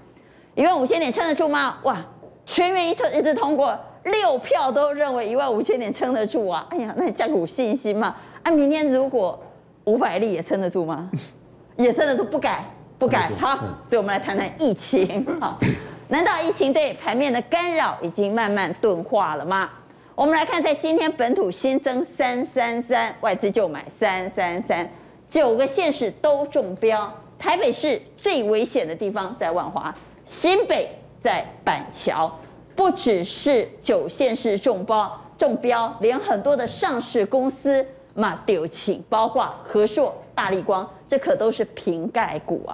[0.55, 1.79] 一万五千点撑得住吗？
[1.83, 2.01] 哇，
[2.45, 6.65] 全员一特一致通过，六票都认为一万五千点撑得住啊！
[6.69, 8.15] 哎呀，那你这样有信心嘛？
[8.43, 9.37] 啊，明天如果
[9.83, 11.11] 五百例也撑得住吗？
[11.75, 12.63] 也撑得住，不改
[12.97, 13.29] 不改。
[13.37, 15.27] 好，所以我们来谈谈疫情。
[15.41, 15.59] 好，
[16.07, 19.69] 难道疫情对盘面的干扰已经慢慢钝化了吗？
[20.17, 24.89] 我们来看，在今天本土新增三三三，外资就买三三三，
[25.29, 27.07] 九个县市都中标。
[27.37, 30.89] 台北市最危险的地方在万华，新北
[31.21, 32.35] 在板桥，
[32.75, 37.85] 不只是九县市中包中标，连很多的上市公司。
[38.15, 42.73] 嘛丢弃，包括和硕、大立光，这可都是瓶盖股啊。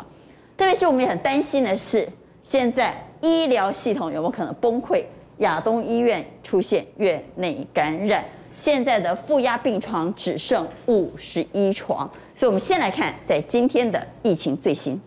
[0.56, 2.08] 特别是我们也很担心的是，
[2.41, 5.03] 现在医疗系统有没有可能崩溃？
[5.39, 8.24] 亚东医院出现院内感染，
[8.56, 12.10] 现在的负压病床只剩五十一床。
[12.36, 15.00] 所以，我们先来看在今天的疫情最新。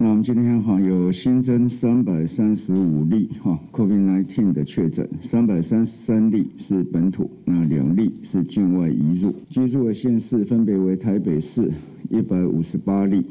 [0.00, 9.34] 那我们今天哈有新增三百三十五例哈 COVID-19 的确诊，三百三十三例是本土，那两例是境外移入。
[9.50, 11.68] 居住的县市分别为台北市
[12.10, 13.26] 一百五十八例，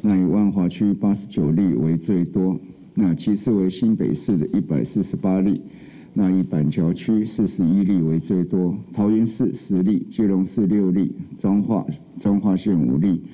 [0.00, 2.58] 那以万华区八十九例为最多，
[3.02, 5.62] 那其次为新北市的一百四十八例，
[6.12, 11.86] 那以板桥区四十一例为最多，桃园市十例，基隆市六例，彰化
[12.18, 13.24] 彰化县五例。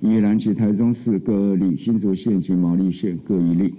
[0.00, 3.74] 宜兰及台中市各二例，新竹县及毛利县各一例。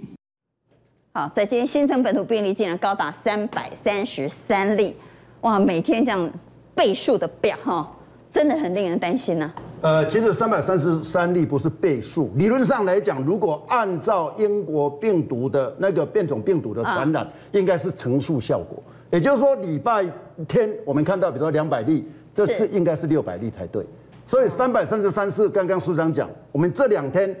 [1.12, 4.94] 好，在今天新增本土病例竟然高达三百三十三例，
[5.40, 6.32] 哇，每天这样
[6.76, 7.92] 倍数的变哈，
[8.30, 9.52] 真的很令人担心呢、
[9.84, 18.82] 呃，其实三百三十三例不是倍数，理论上来讲，如果按照英国病毒的那个变种病毒的传染，应该是乘数效果。
[19.10, 20.02] 也就是说，礼拜
[20.48, 22.02] 天我们看到，比如说两百例。
[22.34, 23.84] 这次应该是六百例才对。
[24.26, 27.36] 所以三百三十三是刚刚署长讲，我们这两天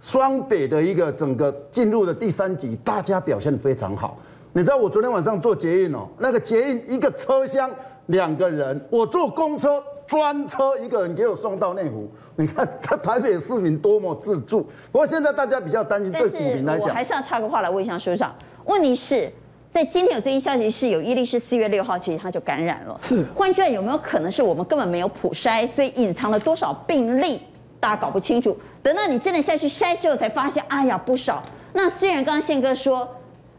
[0.00, 4.16] 双北的一个整个进入的第三级，大家表现非常好。
[4.52, 7.68] 你知道我昨天晚上坐捷运哦，那个捷运一个车厢
[8.06, 12.10] 两个人，我坐公车专车一个人给我送到内湖。
[12.34, 14.62] 你看 他台北市民多么自助。
[14.90, 18.34] 不过现在大家比较担心，对股民来讲，我还是要插个话来问一下署长。
[18.64, 19.32] 问题是
[19.70, 22.98] 在今天有最新消息是有一例是四月六号，其实他就感染了。
[23.00, 27.40] 是换句话有没有可能是我们根本没有普筛，所以隐藏了多少病例，
[27.78, 28.58] 大家搞不清楚。
[28.82, 31.40] 等到你真的下去筛之后，才发现，哎呀不少。
[31.72, 33.08] 那虽然刚刚宪哥说。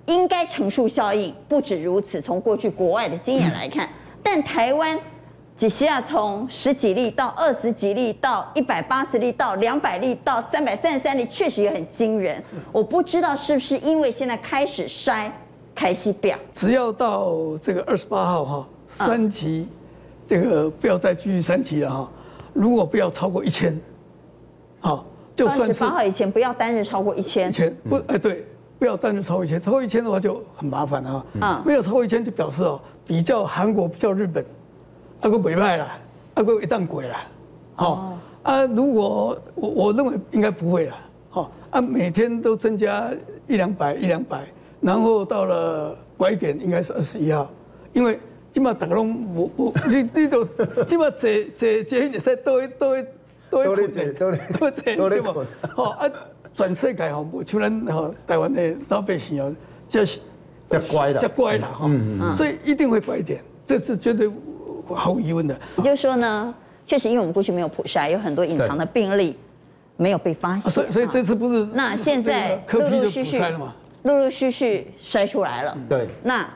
[0.08, 2.20] 应该乘数效应不止如此。
[2.20, 3.88] 从过去国外的经验来看，
[4.24, 5.00] 但台湾
[5.62, 12.44] 几西亚从十几例到二十几例到一百八十例到两百例到三百三十三例，确实也很惊人。
[12.72, 15.30] 我不知道是不是因为现在开始筛
[15.76, 19.68] 开西表，只要到这个二十八号哈，三级
[20.26, 22.10] 这个不要再继续三级了哈。
[22.54, 23.80] 如果不要超过一千，
[24.80, 27.50] 好，就算是二十八号以前不要单日超过一千。
[27.50, 28.48] 一千不哎对。
[28.80, 31.26] 不要单日超过一千，超过一千的话就很麻烦了啊。
[31.40, 34.44] 嗯，没有超过一千就表示哦，比较韩国，比较日本，
[35.22, 35.88] 阿个尾派了，
[36.36, 37.16] 阿个一旦鬼了。
[37.76, 40.96] 好啊，如果我我认为应该不会了。
[41.30, 43.10] 好啊，每天都增加
[43.48, 44.46] 一两百一两百，
[44.82, 47.50] 然后到了拐点应该是二十一号，
[47.94, 48.20] 因为
[48.52, 50.44] 基本上大家拢我我 你你都
[50.86, 53.08] 基本上这这这运赛都会都会
[53.50, 55.34] 都会困的，都会都会对吧？
[55.76, 56.10] 好啊。
[56.54, 59.56] 全世界吼，无像咱吼台湾的老百姓哦，
[59.88, 60.20] 就是
[60.68, 61.90] 较乖了，较乖了哈，
[62.36, 64.30] 所以一定会乖一点，这次绝对
[64.96, 65.60] 毫无疑问的。
[65.78, 66.54] 也就是说呢，
[66.86, 69.36] 确实因为我们过去没有普筛，有很多隐藏的病例
[69.98, 73.40] 没有被发现，所以所以这次不是那现在陆陆续续
[74.04, 76.48] 陆陆续续筛出来了，对，那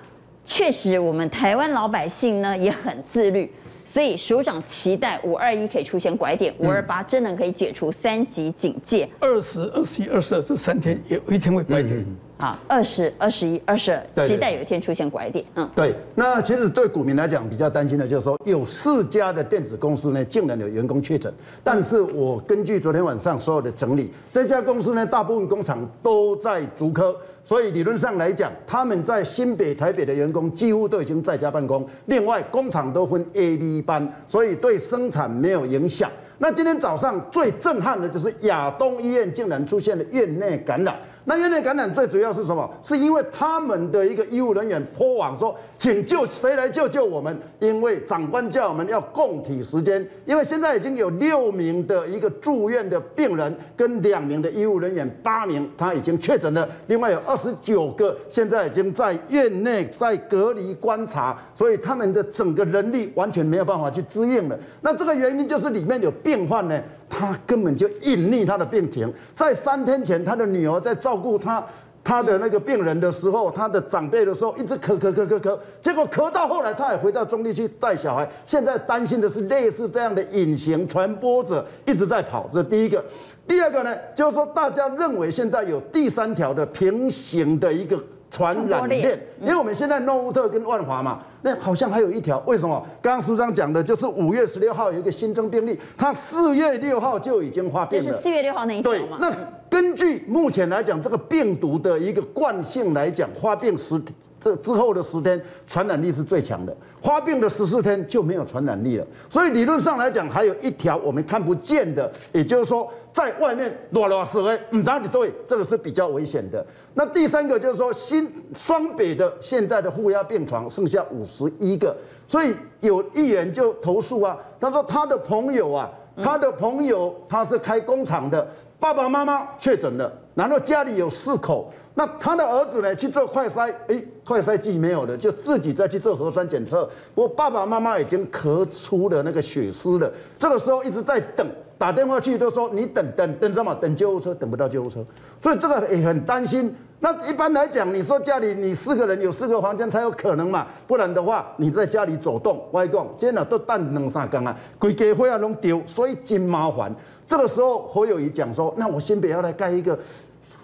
[0.45, 3.52] 确实我们台湾老百姓呢也很自律。
[3.88, 9.08] 所以首长期待五二一可以出现拐点，五二八真的可以解除三级警戒。
[9.19, 12.04] 二十二十一、二十二这三天有一天会拐点。
[12.38, 15.43] 好，二十二十一、二十二，期待有一天出现拐点。
[15.56, 15.95] 嗯，对。
[16.15, 21.34] 那其实对股民来讲比较担心的就是说，有四家的电子公司呢，竟然有员工确诊。
[21.63, 27.15] 但是我根据昨天晚上所有的整理，这家公司呢，大部分工厂都在竹科。
[27.45, 31.88] 所以理论上来讲，他们在新北、台北的员工几乎都已经在家办公。
[32.08, 36.12] 另外，工厂都分 A、B 班，所以对生产没有影响。
[36.38, 40.93] 那今天早上最震撼的就是亚东医院竟然出现了院内感染。
[41.27, 42.69] 那院内感染最主要是什么？
[42.83, 50.07] 是因为他们的一个医务人员破网说：“请救谁来救救我们？”因为长官叫我们要共体时间。
[50.25, 64.55] 因为现在已经有六名的一个住院的病人跟两名的医务人员，八名他已经确诊了，另外有二十九个现在已经在院内在隔离观察，所以他们的整个人力完全没有办法去支应了。
[64.81, 66.79] 那这个原因就是里面有病患呢。
[67.10, 71.63] 他根本就隐匿他的病情，在三天前，他的女儿在照顾他
[72.04, 78.30] 他的那个病人的时候，他的长辈的时候，一直咳咳咳咳咳，结果咳到后来，他也回到中立去带小孩。
[78.46, 83.04] 现在担心的是类似这样的隐形传播者一直在跑，这是第一个。
[83.48, 88.00] 第二个呢，就是说大家认为现在有第三条的平行的一个。
[88.36, 92.86] 传染链，因为我们现在诺乌特跟万华嘛，那好像还有一条，为什么？
[93.02, 98.06] 刚刚署长讲的就是五月十六号有一个新增病例，他四月六号就已经发病了。
[98.06, 99.32] 就是四月六号那一条对，那
[99.69, 103.98] 根据目前来讲，这个病毒的一个惯性来讲，发病十
[104.41, 109.06] 这之后的十天传染力是最强的，发病的十四天就没有传染力了。
[109.30, 116.65] 所以理论上来讲，还有一条我们看不见的，也就是说，在外面乱乱死哎，唔知对，这个是比较危险的。
[116.96, 121.96] 那第三个就是说，新双北的现在的负压病床剩下五十一个，
[122.28, 125.91] 所以有议员就投诉啊，他说他的朋友啊，
[126.24, 128.48] 他的朋友他是开工厂的，
[128.80, 141.47] 爸爸妈妈确诊了，然后家里有四口，那他的儿子呢去做快筛，哎，快筛剂没有了，就自己再去做核酸检测，我爸爸妈妈已经咳出了那个血丝了，这个时候一直在等。
[141.77, 143.75] 打电话去都说你等等等什么？
[143.75, 145.05] 等救护车，等不到救护车，
[145.43, 146.73] 所以这个也很担心。
[147.01, 156.89] 那一般来讲，你说家里你四个人有四个房间才有可能嘛，不然的话你在家里走动，外公今天都等两三缸啊，规家伙啊拢丢，所以真麻烦。
[157.27, 159.99] 这个时候侯友宜讲说，那我先不要来盖一个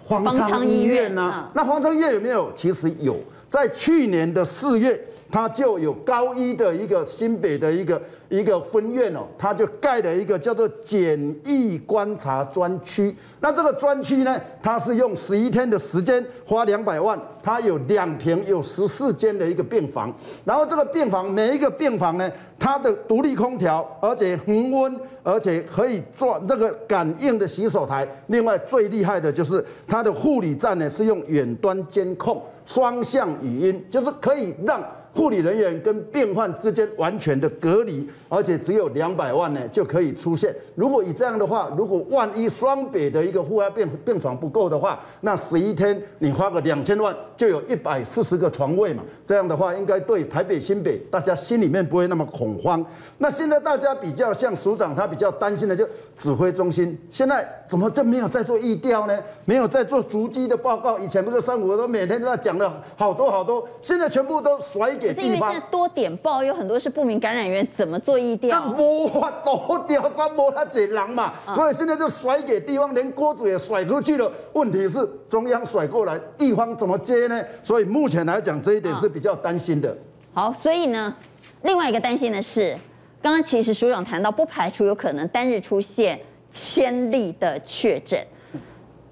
[0.04, 1.50] 方舱医院呢、啊。
[1.54, 2.52] 那方舱医院有没有？
[2.54, 3.16] 其实有，
[3.50, 5.00] 在去年的四月。
[5.32, 13.16] 它就有高一的一个新北的一个一个分院哦，它就盖了一个叫做简易观察专区。
[13.40, 20.14] 那这个专区呢，它是用十一天的时间，花两百万，它有两平，有十四间的一个病房。
[20.44, 28.06] 然后这个病房每一个病房呢，它的独立空调，而且恒温，而且可以做那个感应的洗手台。
[28.26, 34.78] 另外最厉害的就是它的护理站呢，是用远端监控，双向语音，就是可以让。
[35.14, 40.54] 护理人员跟病患之间完全的隔离，而且只有两百万呢就可以出现。
[40.74, 49.02] 如果以这样的话，如果万一双北的一个户外病病床不够的话，那十一天你花个两千万，就有一百四十个床位嘛。
[49.26, 52.82] 这样的话，应该对台北新北大家心里面不会那么恐慌。
[53.18, 59.18] 那现在大家比较像署长，他比较担心的就指挥中心，现在怎么就没有在做疫调呢？
[59.44, 60.98] 没有在做逐机的报告？
[60.98, 64.98] 以前不是三五都每天都在讲的好多好多，现在全部都甩。
[65.08, 68.50] 可是因为现在多点报，有很多是不明感染源，怎么做疫调？
[68.50, 74.30] 那无法多调查，无他济人嘛，所以现在就甩给地方，连锅子也甩出去了。
[74.52, 77.42] 问题是中央甩过来，地方怎么接呢？
[77.62, 79.96] 所以目前来讲，这一点是比较担心的。
[80.32, 81.14] 好，所以呢，
[81.62, 82.76] 另外一个担心的是，
[83.20, 86.18] 刚刚其实署长谈到，不排除有可能单日出现
[86.50, 88.18] 千例的确诊。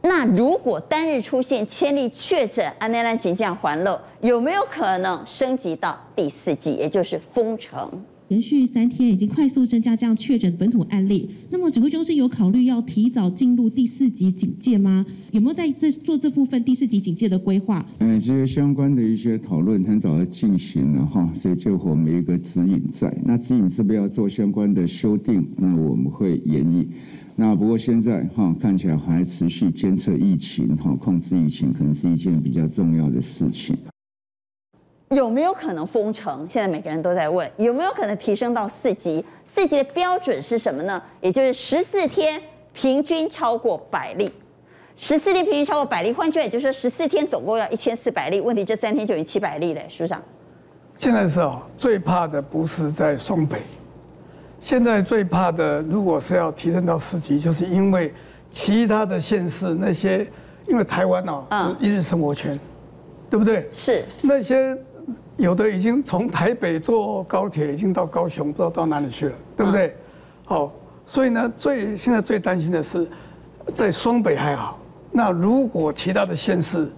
[0.02, 7.90] 那如果单日出现千例确诊，安内兰警这样环漏，有没有可能升级到第四级，也就是封城？
[8.28, 15.04] 连续三天已经快速增加这样确诊本土案例，那么指挥中心有考虑要提早进入第四级警戒吗？
[15.32, 17.84] 有没有在这做这部分第四级警戒的规划？
[17.98, 25.46] 呃，这些相关的一些讨论很早就进行了哈，所以就我们一个指引在，那指引是不是要做相关的修订？
[25.56, 26.88] 那我们会研议。
[27.40, 33.74] 那不过现在哈看起来还持续监测疫情哈，控制疫情可能是一件比较重要的事情。
[35.16, 36.46] 有没有可能封城？
[36.46, 39.24] 现在每个人都在问，有没有可能提升到四级？
[39.46, 41.02] 四级的标准是什么呢？
[41.22, 42.38] 也就是十四天
[42.74, 44.30] 平均超过百例，
[44.94, 48.38] 十四天平均超过百例，换句话也就是说十四天总共要一千四百例。
[48.42, 50.22] 问题这三天就已经七百例了，署长。
[50.98, 53.62] 现在是啊，最怕的不是在双北。
[54.60, 58.12] 现在最怕的，如果是要提升到四级，就是因为
[58.50, 60.26] 其他的县市那些，
[60.68, 62.58] 因为台湾哦是一日生活圈，
[63.30, 63.68] 对不对？
[63.72, 64.76] 是那些
[65.36, 69.96] 有的已经从台北坐高铁已经到高雄，不知道到哪里去了，对不对？
[70.44, 70.72] 好，
[71.06, 73.08] 所以呢，最现在最担心的是，
[73.74, 74.78] 在双北还好，
[75.10, 76.92] 那如果其他的县市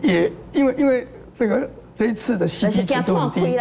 [0.00, 1.68] 也因为因为这个。
[1.96, 3.56] 这一次的 C D 值都很低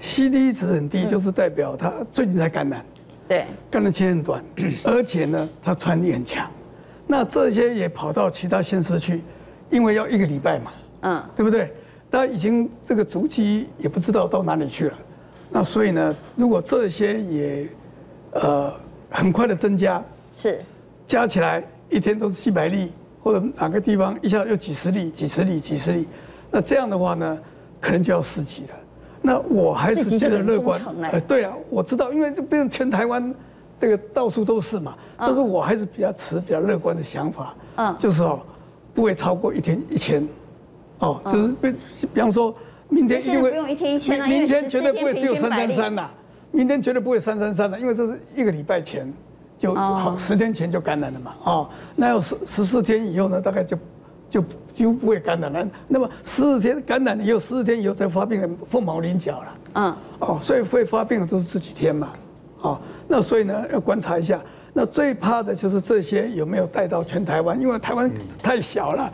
[0.00, 2.84] ？C D 值很低，就是代表他最近才感染，
[3.28, 4.44] 对，感染期很短，
[4.82, 6.50] 而且呢，他传力很强。
[7.06, 9.22] 那这些也跑到其他县市去，
[9.70, 10.72] 因为要一个礼拜嘛，
[11.02, 11.72] 嗯，对不对？
[12.10, 14.98] 他已经这个足迹也不知道到哪里去了。
[15.48, 17.68] 那所以呢，如果这些也
[18.32, 18.72] 呃
[19.10, 20.02] 很快的增加，
[20.36, 20.58] 是
[21.06, 22.90] 加起来一天都是几百例，
[23.22, 26.08] 或者哪个地方一下又几十例、几十例、几十例，
[26.50, 27.38] 那这样的话呢？
[27.80, 28.68] 可能就要四级了，
[29.22, 30.80] 那我还是觉得乐观。
[31.02, 33.34] 哎，对啊，我知道，因为就变成全台湾，
[33.78, 34.94] 这个到处都是嘛。
[35.18, 38.40] 但是我还是比较持比较乐观的想法，嗯，就是哦，
[38.94, 40.26] 不会超过一天一千，
[40.98, 41.74] 哦，就是比
[42.14, 42.54] 比方说，
[42.88, 43.24] 明天一
[43.74, 46.10] 天一千，明天绝对不会只有三三三呐，
[46.50, 49.12] 明天绝对不会三三三的，因为这是一个礼拜前
[49.58, 53.76] 就好，十天前就感染了嘛，哦，那要十十四天以后呢，大概就。
[54.28, 55.66] 就几乎不会感染了。
[55.88, 59.58] 那么十四天感染了以后，十四天以后才发病的凤毛麟角了。
[59.74, 62.12] 嗯，哦，所以会发病的都是这几天嘛。
[62.60, 64.40] 哦，那所以呢，要观察一下。
[64.72, 68.10] 那最怕的就是这些有没有带到全台湾，因为台湾
[68.42, 69.12] 太小了。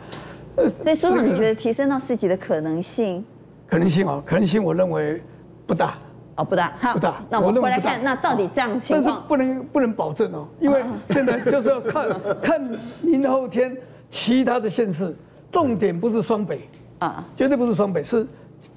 [0.55, 3.23] 呃，所以署长，你觉得提升到四级的可能性？
[3.67, 5.21] 可能性哦，可能性我认为
[5.65, 5.95] 不大。
[6.35, 7.23] 哦，不大，不大。
[7.29, 9.05] 那我们回来看，那到底这样情况？
[9.05, 12.09] 但是不能不能保证哦，因为现在就是要看
[12.41, 13.77] 看明后天。
[14.13, 15.11] 其他的县市，
[15.51, 18.27] 重点不是双北啊，绝对不是双北，是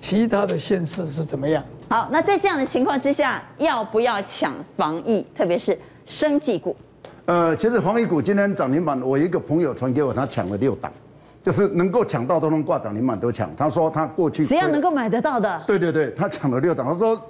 [0.01, 1.62] 其他的县市是怎么样？
[1.90, 6.75] 好，那在这样的情况之下，要不要抢防疫，特别是生技股？
[7.27, 10.90] 呃，其实防疫股今天涨停板，我一个朋友传给我，他抢了六档，
[11.44, 13.55] 就是能够抢到都能挂涨停板都抢。
[13.55, 16.87] 他说他过去只要能够买得到的，对对对，他抢了六档。
[16.90, 17.20] 他说。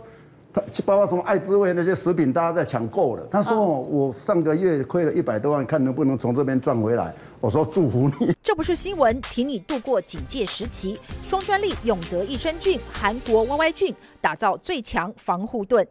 [0.84, 3.26] 包括什么爱滋味那些食品，大家在抢购了。
[3.30, 10.98] 他说：“我上个月亏了一百多万，看能不能从这边赚回来。”我说：“祝福你。”这不是新闻，替你度过警戒时期。
[11.24, 15.86] 双专利永德益生菌，韩国 YY 菌打造最强防护盾。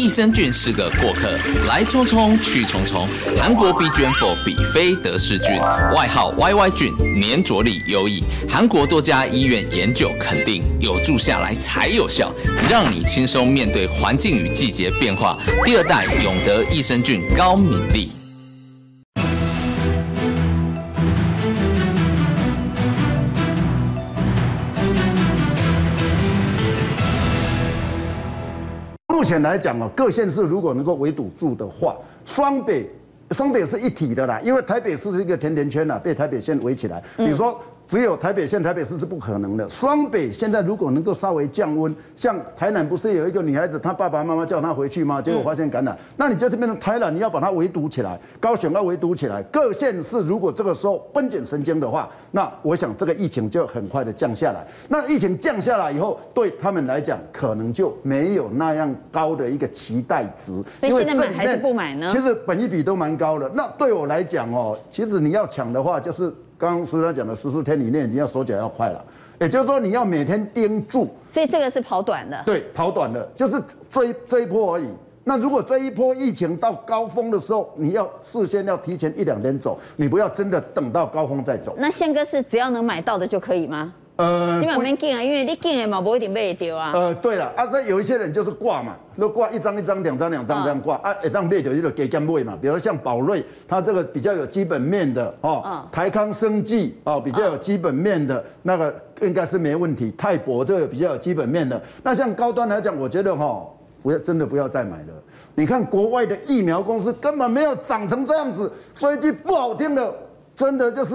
[0.00, 1.28] 益生菌是个过客，
[1.68, 3.06] 来匆匆去匆匆。
[3.38, 5.60] 韩国 B 卷 for 比菲德氏菌，
[5.94, 6.90] 外号 YY 菌，
[7.20, 12.32] 粘着力优异，韩国多家医院研究肯定，有助下来才有效，
[12.70, 15.36] 让你轻松面对环境与季节变化。
[15.66, 18.19] 第二代永德益生菌高敏力。
[29.20, 31.94] 目前来讲哦，各县市如果能够围堵住的话，
[32.24, 32.88] 双北
[33.32, 37.04] 双北是一体的啦，因为台北市是一个甜甜圈啦，被台北县围起来。
[37.18, 37.60] 比如说。
[37.90, 39.68] 只有台北县、台北市是不可能的。
[39.68, 45.20] 双北现在如果能够稍微降温，像台南不是有一个女孩子，她爸爸妈妈叫她回去吗？
[45.20, 54.64] 结果发现感染，那你就这边的台南，你要把它围堵起来，高雄要围堵起来，各县市如果这个时候绷紧神经的话，那我想这个疫情就很快的降下来。
[54.88, 60.52] 那疫情降下来以后，对他们来讲，可能就没有那样高的一个期待值。
[60.78, 62.08] 所以现在买还是不买呢？
[62.08, 63.50] 其实本一比都蛮高的。
[63.52, 66.32] 那对我来讲哦，其实你要抢的话，就是。
[66.60, 69.02] 刚刚苏生讲的十四天以内已经要手脚要快了，
[69.40, 72.42] 也就是说你要每天盯住，所以这个是跑短的。
[72.44, 73.58] 对，跑短的，就是
[73.90, 74.86] 这一这一波而已。
[75.24, 81.74] 那如果这一波疫情到高峰的时候，你要事先要提前一两天走，你不要真的等到高峰再走。
[81.78, 83.94] 那宪哥是只要能买到的就可以吗？
[84.20, 86.92] 呃，基本上没进啊，因为你进的嘛，不一定卖得掉啊。
[86.94, 92.58] 呃，对了，啊，那有一些人就是挂嘛，那挂一张一张、两张两张这样挂、哦、啊，一张卖掉就给干卖嘛。
[92.60, 100.12] 比如像宝瑞，它这个比较有基本面的哦，哦台康生技哦，比较有基本面的、哦、那个应该是没问题。
[100.18, 103.70] 泰博这个比较有基本面的，那像高端来讲，我觉得哈、哦，
[104.02, 105.14] 不要真的不要再买了。
[105.54, 110.14] 你看国外的疫苗公司根本没有长成这样子，说一句不好听的，
[110.54, 111.14] 真的就是。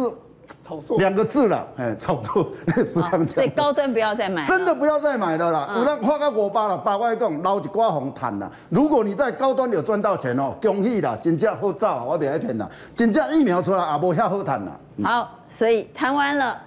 [0.98, 2.48] 两个字了，哎，炒作。
[3.28, 5.70] 所以高端不要再买，真的不要再买了啦。
[5.78, 8.52] 有人花个五八了，八块讲捞一瓜红毯了。
[8.70, 14.72] 如果你在高端有赚到钱哦，恭喜啦，真正好造，我别爱骗啦，真正疫苗出来也无遐好谈啦。
[15.04, 16.60] 好，所以谈完了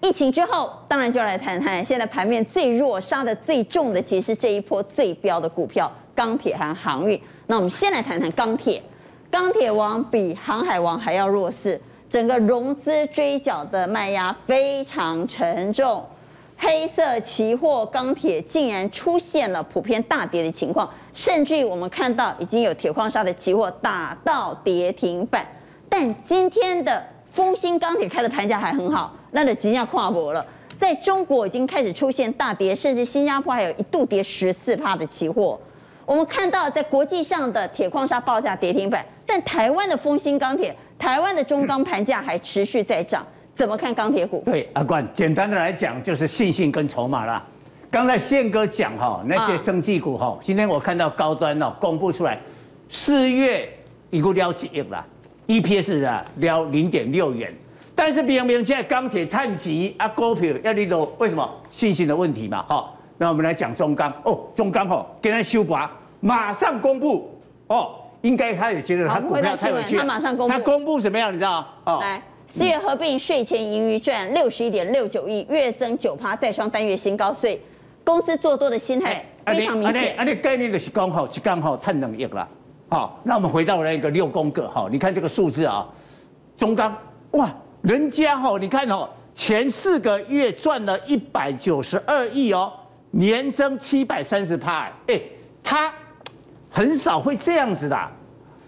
[0.00, 7.18] 疫情之后，当然就来谈谈现在盘面最弱、杀的最重的，其实这一波最标的股票——钢铁和航运。
[7.46, 8.82] 那我们先来谈谈钢铁，
[9.30, 11.80] 钢铁王比航海王还要弱势。
[12.08, 16.04] 整个融资追缴的卖压非常沉重，
[16.56, 25.44] 黑色期货钢铁竟然出现了普遍大跌的情况，甚至于我们看到已经有铁矿砂的期货打到跌停板。
[25.88, 30.44] 但今天的丰兴钢铁开的盘价还很好，那就直接跨博了。
[30.78, 35.58] 在中国已经开始出现大跌，甚至新加坡还有一度跌十四趴的期货。
[36.04, 40.74] 我们看到在国际上的铁矿砂报价跌停板，但台湾的丰兴钢铁。
[40.98, 43.24] 台湾的中钢盘价还持续在涨，
[43.54, 44.42] 怎么看钢铁股？
[44.44, 47.44] 对，阿冠，简单的来讲就是信心跟筹码啦。
[47.90, 52.38] 刚才宪哥讲哈，那些生技股哈，今天我看到高端哦公布出来，
[52.88, 53.68] 四月
[54.10, 55.04] 一共撩几亿啦
[55.46, 57.54] ，EPS 啊撩零点六元，
[57.94, 62.62] 但是明明现在钢铁碳级啊股票要你都为什么信心的问题嘛？
[62.64, 65.90] 哈，那我们来讲中钢哦，中钢哈给它修拔，
[66.20, 67.30] 马上公布
[67.68, 67.94] 哦。
[68.26, 71.32] 应该他也觉得他股票太有趣，他马上公布，他公布什么样？
[71.32, 77.60] 你知道哦，来，四月合并税前盈余赚六十一点六九亿，月增九趴，再创单月新高，所以
[78.02, 80.16] 公司做多的心态非常明显。
[80.16, 82.48] 啊，你概念就是刚好，是刚好太能赢了。
[82.88, 85.86] 好，那我们回到那个六宫格哈，你看这个数字啊，
[86.56, 86.96] 中钢
[87.32, 87.48] 哇，
[87.82, 92.72] 人家哈，你看哦，前四个月赚了一百九十二亿哦，
[93.12, 95.20] 年增七百三十趴，哎，
[95.62, 95.92] 他。
[96.68, 97.96] 很少会这样子的，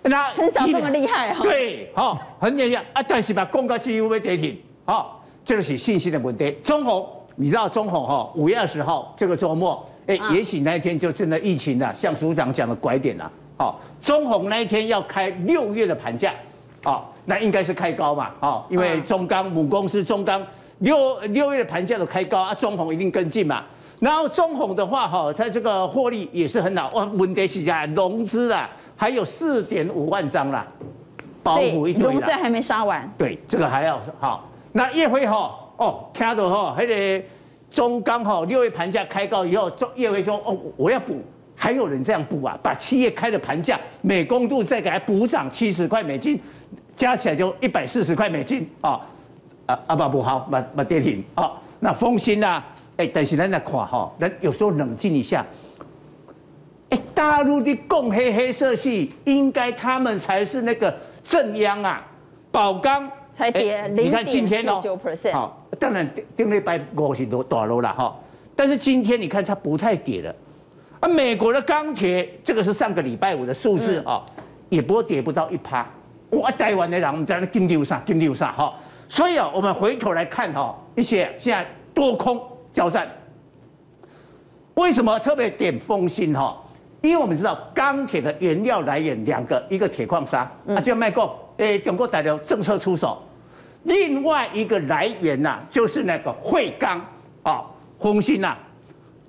[0.09, 1.43] 那很少这么厉害哈。
[1.45, 3.03] 对，好，很厉害啊！
[3.03, 6.51] 但是把公告机会跌停，好，这个是信心的问题。
[6.63, 7.07] 中鸿，
[7.37, 8.31] 你知道中鸿哈？
[8.35, 13.31] 五月二十号这个周末，哎，也许那一天就真的疫情了，像署长讲的拐点了。
[13.57, 16.33] 好，中鸿那一天要开六月的盘价，
[16.85, 20.45] 好，那应该是开高嘛，好，因为中钢母公司中钢
[20.79, 23.65] 六六月的盘价都开高啊，中红一定跟进嘛。
[24.01, 26.89] 然后中红的话，哈，它这个获利也是很好。
[26.91, 28.71] 哇，问题是啊，融资啊，
[29.01, 30.67] 还有四点五万张啦，
[31.41, 32.13] 保护一堆啦。
[32.13, 33.09] 融资还没杀完。
[33.17, 34.49] 对，这个还要好。
[34.73, 37.25] 那叶辉哈，哦，听到哈，那个
[37.71, 41.23] 中钢哈，六月盘价开高以后，中业辉说，哦，我要补，
[41.55, 46.41] 还有人这样补啊，把七月开的盘价每公度再给它补涨七十块美金，
[46.97, 49.01] 加起来就一百四十块美金啊。
[49.67, 51.53] 啊啊不不好，把把跌停啊。
[51.79, 52.67] 那丰兴啊。
[52.97, 55.47] 哎，但是咱来看哈，咱有时候冷静一下。
[56.91, 62.05] 哎，大陆的共黑黑色系，应该他们才是那个正央啊。
[62.51, 65.33] 宝钢才跌零点四九 percent。
[65.33, 68.17] 好，当然顶礼拜五是大落了哈，
[68.57, 70.35] 但是今天你看它不太跌了。
[71.01, 74.25] 啊，美国的钢铁，这个是上个礼拜五的数字啊，
[74.71, 75.87] 也不会跌不到一趴。
[76.31, 78.75] 哇，台湾的人我们在那金六上，金六上哈。
[79.11, 82.41] 所以啊，我们回头来看哈，一些现在多空
[82.73, 83.07] 交战，
[84.75, 86.59] 为什么特别点风信哈？
[87.01, 93.23] 因为我们知道钢铁的原料来源两个，一个铁矿砂，啊，就卖过，诶，中国大陆政策出手，
[93.85, 97.01] 另外一个来源呐，就是那个汇钢
[97.45, 97.65] 啊，
[97.99, 98.57] 红星呐，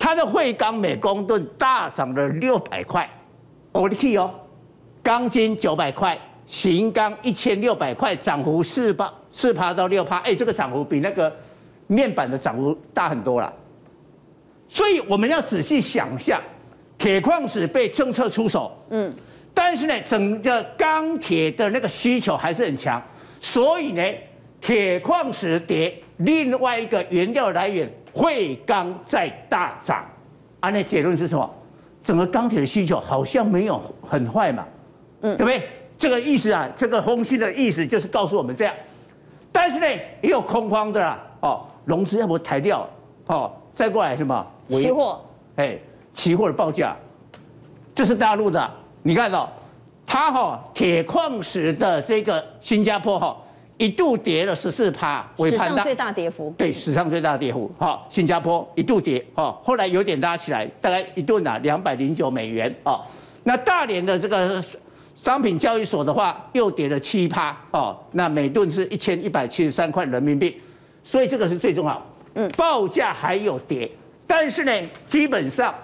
[0.00, 3.08] 它的汇钢每公吨大涨了六百块，
[3.70, 4.28] 我的天哦，
[5.00, 11.32] 钢筋九百块，型钢一千六百块，涨幅四八四趴到六趴，哎，这个涨幅比那个
[11.86, 13.52] 面板的涨幅大很多了，
[14.68, 16.40] 所以我们要仔细想一下。
[17.00, 19.10] 铁矿石被政策出手，嗯，
[19.54, 23.02] 但是呢，整个钢铁的那个需求还是很强，
[23.40, 24.02] 所以呢，
[24.60, 30.04] 铁矿石跌，另外一个原料来源汇钢在大涨，
[30.60, 31.50] 啊，那结论是什么？
[32.02, 34.66] 整个钢铁的需求好像没有很坏嘛，
[35.22, 35.66] 嗯，对不对？
[35.96, 38.74] 这个意思啊，这个分析的意思就是告诉我们这样，
[39.50, 39.86] 但是呢，
[40.20, 42.86] 也有空方的啦，哦，融资要不抬掉，
[43.28, 44.46] 哦，再过来什么？
[44.66, 45.24] 期货，
[45.56, 45.78] 哎。
[46.20, 46.94] 期货的报价，
[47.94, 48.70] 这是大陆的，
[49.02, 49.48] 你看到、哦，
[50.04, 53.34] 它哈铁矿石的这个新加坡哈
[53.78, 56.54] 一度跌了十四趴，史上最大跌幅。
[56.58, 63.00] 对，史上最大跌幅哈，新加坡一度跌哈，后来有点拉起来，大概一顿啊两百零九美元啊。
[63.44, 64.62] 那大连的这个
[65.14, 70.60] 商品交易所的话，又跌了七趴哦，那每吨是一千一百七十三块人民币，
[71.02, 72.06] 所以这个是最重要。
[72.34, 73.90] 嗯，报价还有跌，
[74.26, 74.70] 但是呢，
[75.06, 75.74] 基本上。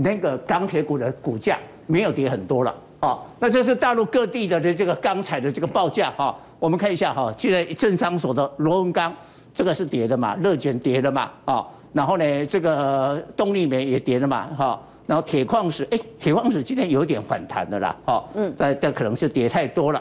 [0.00, 9.12] 那个钢铁股的股价没有跌很多了，啊，那这是大陆各地的这个钢材的这个报价哈，我们看一下哈，现在政商所的螺纹钢，
[9.52, 20.00] 这个是跌的嘛，热卷跌的嘛，啊，然后呢，这个动力煤也跌了嘛，哈，然后铁矿石，哎，铁矿石今天有点反弹的啦，哈，嗯，但但可能是跌太多了。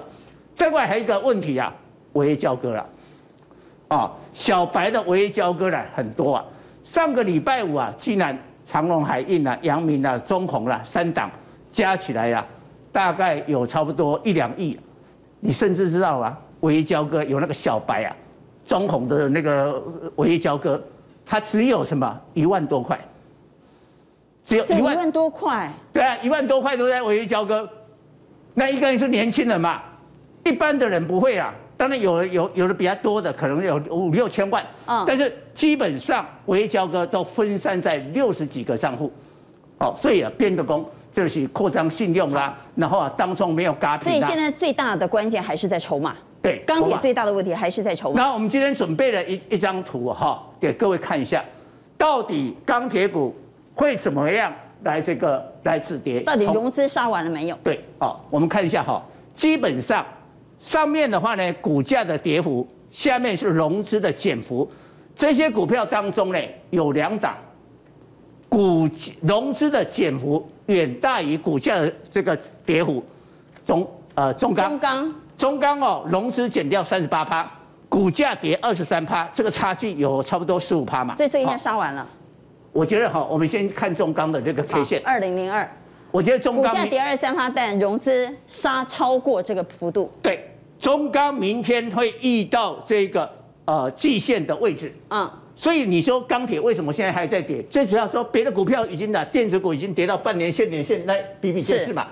[0.55, 1.73] 再过来还有一个问题啊，
[2.13, 2.85] 违约交割了，
[3.87, 6.45] 啊，小白的违约交割呢很多啊，
[6.83, 8.37] 上个礼拜五啊，竟然。
[8.67, 11.31] 长隆海运啊、阳明啊、中鸿啦，三档
[11.71, 12.45] 加起来呀，
[12.91, 14.77] 大概有差不多一两亿。
[15.39, 18.13] 你甚至知道啊，违约交割有那个小白啊，
[18.65, 19.81] 中鸿的那个
[20.17, 20.83] 违约交割，
[21.25, 22.99] 它只有什么一万多块，
[24.43, 25.71] 只有一万,万多块。
[25.93, 27.69] 对啊，一万多块都在违约交割。
[28.53, 29.81] 那一个人是年轻人嘛，
[30.43, 31.55] 一般的人不会啊。
[31.77, 39.11] 当然有有有的比较多的，可能有五六千万，嗯，但是基本上违约交割都分散在六十几个账户，
[39.77, 44.05] 哦，所以啊，变个工就是扩张信用啦，然后啊，当中没有轧品。
[44.05, 46.15] 所以现在最大的关键还是在筹码。
[46.41, 48.23] 对，钢铁最大的问题还是在筹码。
[48.23, 51.45] 那我们今天准备了一一张图哈，给各位看一下，
[51.95, 53.35] 到底钢铁股
[53.75, 54.51] 会怎么样
[54.81, 56.21] 来这个来止跌？
[56.21, 57.55] 到底融资杀完了没有？
[57.63, 58.99] 对，哦，我们看一下哈，
[59.35, 60.03] 基本上。
[60.59, 64.69] 上面的话呢，股价的跌幅；下面是融资的减幅。
[65.15, 66.39] 这些股票当中呢，
[66.69, 67.35] 有两档，
[68.49, 68.87] 股
[69.21, 73.03] 融资的减幅远大于股价的这个跌幅。
[73.65, 77.49] 中呃中钢，中钢，中钢哦，融资减掉三十八趴，
[77.89, 81.15] 股价跌二十三趴，这个差距有差不多十五趴嘛。
[81.15, 82.07] 所以这应该杀完了。
[82.71, 85.01] 我觉得哈，我们先看中钢的这个 K 线。
[85.05, 85.69] 二零零二。
[86.17, 90.11] 我觉得中钢股价跌二三发，但融资杀超过这个幅度。
[90.19, 90.49] 对，
[90.79, 93.31] 中钢明天会遇到这个
[93.65, 94.91] 呃季线的位置。
[95.11, 97.61] 嗯，所以你说钢铁为什么现在还在跌？
[97.69, 102.07] 最主要说别的股票已经的电子股已经跌到半年线、年线来比比皆是嘛。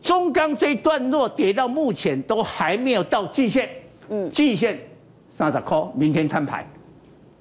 [0.00, 3.68] 中钢这一段落跌到目前都还没有到季线。
[4.10, 4.78] 嗯，季线
[5.28, 6.64] 三十块，明天摊牌。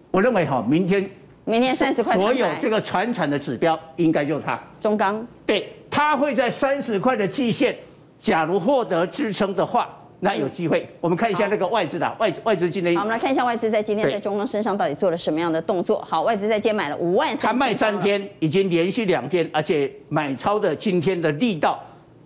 [0.09, 1.07] 我认为哈，明天
[1.45, 4.59] 明天三十块，所有这个传产的指标应该就是它。
[4.81, 5.71] 中钢对。
[5.89, 7.75] 它会在三十块的季线，
[8.19, 10.87] 假如获得支撑的话，那有机会。
[11.01, 12.95] 我们看一下那个外资的外外资今天。
[12.95, 16.03] 好，我们来看一下外资在今天在中钢身上到底做了什么样的动作。
[16.07, 17.37] 好，外资在今天买了五万三。
[17.39, 21.79] 他卖三天，已经连续两天，而且买超的今天的力道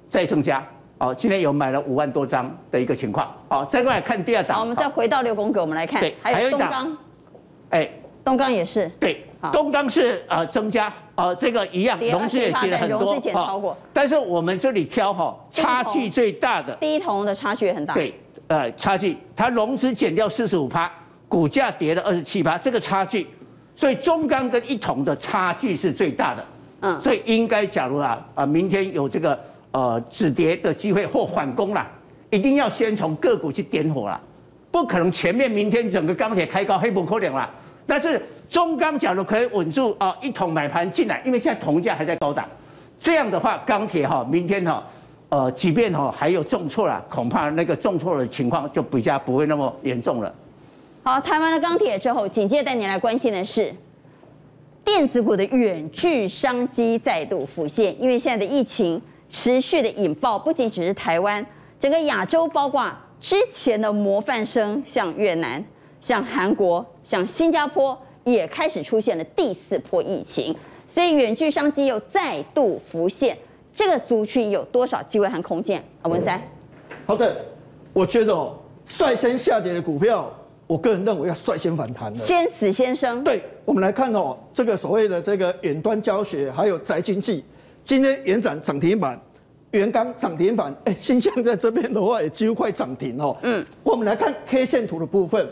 [0.09, 0.65] 在增加。
[0.97, 3.31] 好，今天有买了五万多张的一个情况。
[3.47, 4.57] 好，再过来看第二档。
[4.57, 6.01] 好，我们再回到六宫格，我们来看。
[6.01, 6.97] 对，还有东钢。
[7.69, 7.89] 哎，
[8.23, 8.89] 东钢也是。
[8.99, 10.91] 对，东钢是呃增加。
[11.15, 13.77] 呃，这个一样，融资也减了很多，哈。
[13.93, 16.73] 但是我们这里挑哈，差距最大的。
[16.77, 17.93] 第一桶的差距也很大。
[17.93, 18.11] 对，
[18.47, 20.91] 呃，差距，它融资减掉四十五趴，
[21.27, 23.27] 股价跌了二十七趴，这个差距，
[23.75, 26.43] 所以中钢跟一桶的差距是最大的。
[26.81, 26.99] 嗯。
[26.99, 29.39] 所以应该，假如啊，啊，明天有这个
[29.69, 31.87] 呃止跌的机会或反攻啦，
[32.31, 34.19] 一定要先从个股去点火啦，
[34.71, 37.47] 不可能前面明天整个钢铁开高，黑不可能啦。
[37.85, 42.47] 但是中钢假如可以稳住啊，一桶买盘进来，因为现在铜价还在高档，
[42.97, 44.83] 这样的话，钢铁哈，明天哈，
[45.29, 50.33] 呃，即便哈还有重挫了，恐怕那个重挫的情况就比较不会那么严重了。
[51.03, 53.73] 好，谈完了钢铁之后，紧接着带你来关心的是
[54.85, 61.45] 电子股的远距商机再度浮现，因为现在的疫情持续的引爆，不仅只是台湾，
[61.77, 65.63] 整个亚洲，包括之前的模范生，像越南、
[66.03, 70.53] 像韩国、像新加坡，也开始出现了第四波疫情，
[70.85, 73.37] 所以远距商机又再度浮现，
[73.73, 75.81] 这个族群有多少机会和空间？
[76.01, 76.41] 啊，文山，
[77.05, 77.33] 好的，
[77.93, 78.53] 我觉得哦，
[78.85, 80.29] 率先下跌的股票。
[80.67, 83.23] 我个人认为要率先反弹的，先死先生。
[83.23, 87.45] 对，我们来看哦，这个所谓的这个远端教学，还有宅经济，
[87.85, 89.17] 今天延展涨停板，
[89.71, 93.37] 元刚涨停板，哎，新向在这边的话也几乎快涨停哦。
[93.43, 95.47] 嗯，我们来看 K 线图的部分，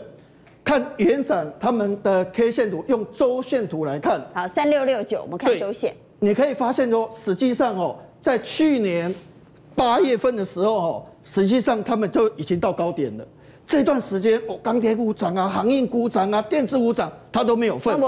[0.64, 4.24] 看延展他们的 K 线图，用周线图来看。
[4.32, 5.94] 好，三六六九，我们看周线。
[6.20, 9.12] 你可以发现说，实际上哦，在去年
[9.74, 13.26] 八月份的时候哦，实际上他们都已经到高点了。
[13.66, 17.98] 这段时间，哦，钢铁股涨啊，航运股涨啊，电子股涨，它都没有份。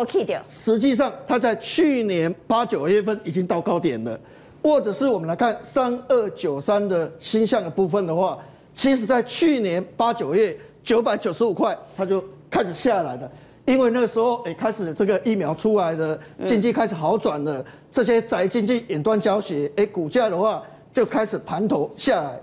[0.48, 4.18] 实际上，它在去年八九月份已经到高点了，
[4.62, 8.38] 或者是我们来看三二九三的星象的部分的话，
[8.74, 12.22] 其实在去年八九月九百九十五块，它就
[12.54, 13.28] 开始下来了，
[13.64, 22.40] 因为那个时候，哎，开始这个疫苗出来的，经济开始好转了，这些宅经济远端教学，哎，股价的话就开始盘头下来。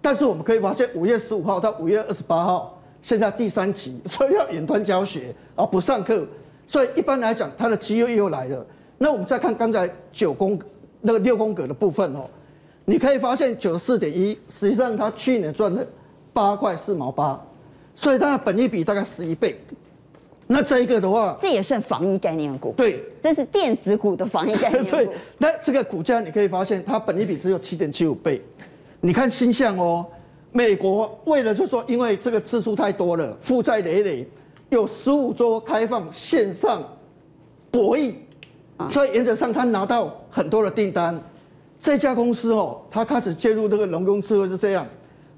[0.00, 6.26] 但是我们可以发现，五月十五号到五月二十八号，现在第三期， 所以要远端教学啊不上课，
[6.66, 8.64] 所以一般来讲，它的机会又来了。
[8.96, 10.58] 那我们再看刚才九宫
[11.02, 12.24] 那个六宫格的部分哦，
[12.86, 15.84] 你可以发现九十四点一，实际上它去年赚了
[16.32, 17.38] 八块四毛八，
[18.00, 19.60] 所以它的本益比大概十一倍。
[20.46, 22.72] 那这一个的话，这也算防疫概念股。
[22.74, 24.88] 对，这是电子股的防疫概念股。
[24.96, 28.40] 对，那这个股价你可以发现，它本益比只有七点七五倍。
[29.02, 30.06] 你看新向哦，
[30.50, 34.26] 美国为了就是说，因为这个支出太多了，负债累累，
[34.70, 36.82] 有十五周开放线上
[37.70, 38.14] 博弈，
[38.88, 41.20] 所以原则上他拿到很多的订单。
[41.78, 44.86] 这家公司哦，他开始介入这个人工智慧是这样，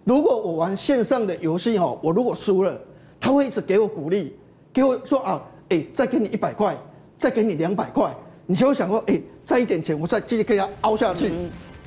[0.05, 2.79] 如果我玩线上的游戏哦，我如果输了，
[3.21, 4.35] 他会一直给我鼓励，
[4.73, 6.77] 给我说啊，哎，再给你一百块，
[7.19, 8.13] 再给你两百块，
[8.47, 11.31] 你就会想说，哎，再一点钱，我再继续给他凹下去。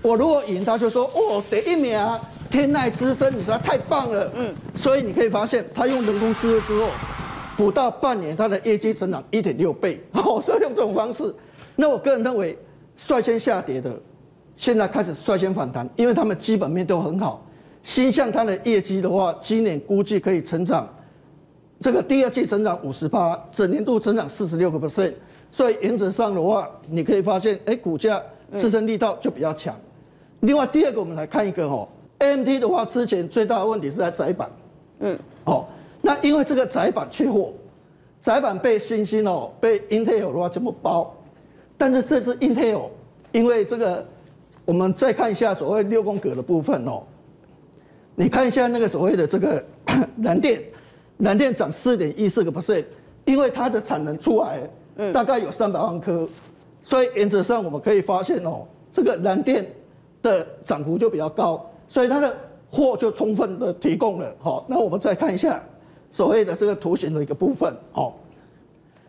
[0.01, 4.32] 我如果赢，他就说哦，第一名啊，天籁之声，你实在太棒了。
[4.36, 6.88] 嗯，所以你可以发现，他用人工智慧之后，
[7.57, 10.01] 不到半年，他的业绩增长一点六倍。
[10.13, 11.36] 哦，所以用这种方式，
[11.76, 12.57] 那我个人认为，
[12.95, 13.91] 率先下跌的，
[14.55, 17.45] 现在开始率先反弹，因为他们基本面都很好。
[17.86, 20.90] 新向它的业绩的话，今年估计可以成长，
[21.80, 25.14] 这个第二季成长五十八，整年度成长四十六个 percent。
[25.52, 28.20] 所以原则上的话，你可以发现，哎，股价
[28.58, 29.80] 自身力道就比较强。
[30.40, 34.50] 另外第二个，我们来看一个哦，AMD 的话，之前最大的问题是在窄板，
[35.02, 35.68] 嗯，哦，
[36.02, 37.54] 那因为这个窄板缺货，
[38.20, 41.16] 窄板被新兴哦，被 Intel 的话这么包，
[41.78, 42.90] 但是这次 Intel，
[43.32, 44.04] 因为这个，
[44.66, 47.04] 我们再看一下所谓六宫格的部分哦，
[48.16, 49.63] 你看一下那个所谓的这个
[50.16, 50.61] 南电，
[51.18, 52.86] 南电涨四点一四个 percent，
[53.26, 56.28] 因为它的产能出来，嗯，大概有三百万颗，
[56.84, 59.66] 所以原则上我们可以发现哦，这个南电。
[60.22, 62.36] 的涨幅就比较高，所以它的
[62.72, 64.36] 货就充分的提供了。
[64.39, 65.63] 好，那我们再看一下
[66.11, 67.72] 所谓的这个图形的一个部分。
[67.91, 68.18] 好，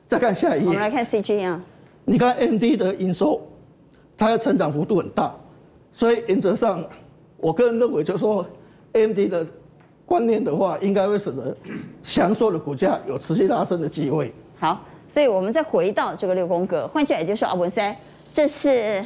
[0.07, 0.66] 再看下一页。
[0.66, 1.64] 我们来看 CG 啊。
[2.04, 3.40] 你看 AMD 的营收，
[4.14, 5.34] 它的成长幅度很大，
[5.90, 6.84] 所以原则上，
[7.38, 8.44] 我个人认为就是说
[8.97, 9.47] AMD 的
[10.07, 11.55] 观念的话，应该会使得
[12.03, 14.32] 翔硕的股价有持续拉升的机会。
[14.59, 17.94] 好，所以我们再回到这个六宫格，换句话也就是说，阿文塞。
[18.32, 19.03] 这是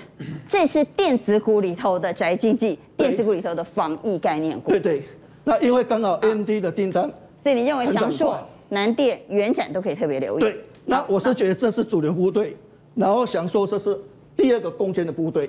[0.48, 4.70] 这是电子股里头的宅经济，电子股里头的防疫概念股。
[4.70, 5.02] 对对，
[5.44, 8.36] 那因为刚好 AMD 的订单，所以你认为翔硕、
[8.70, 10.40] 南电、元展都可以特别留意。
[10.40, 12.56] 对，那我是觉得这是主流部队，
[12.96, 13.96] 然后翔硕这是
[14.36, 15.48] 第二个攻坚的部队。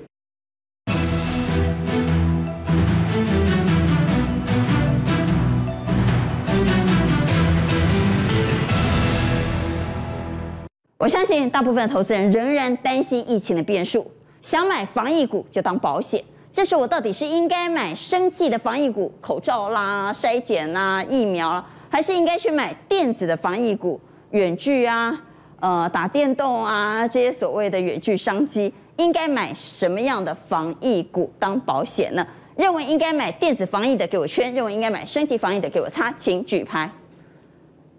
[11.02, 14.06] 我相信大部分投资人仍然担心疫情的变数，
[14.44, 16.24] 想买防疫股就当保险。
[16.54, 24.00] 这时我到底是应该买生技的防疫股，口罩啦、筛检啦、疫苗啦，还是应该去买电子的防疫股，
[24.30, 25.20] 远距啊、
[25.60, 32.24] 呃打电动啊这些所谓的远距商机，应该买什么样的防疫股当保险呢？
[32.56, 36.88] 认为应该买电子防疫的给我圈，认为应该买生技防疫的给我擦，请举牌。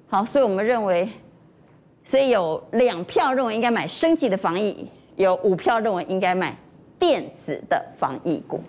[0.07, 1.09] 好，所以我们认为。
[2.05, 6.57] 所以有两票认为应该买升级的防疫，有五票认为应该买
[6.98, 8.61] 电子的防疫股。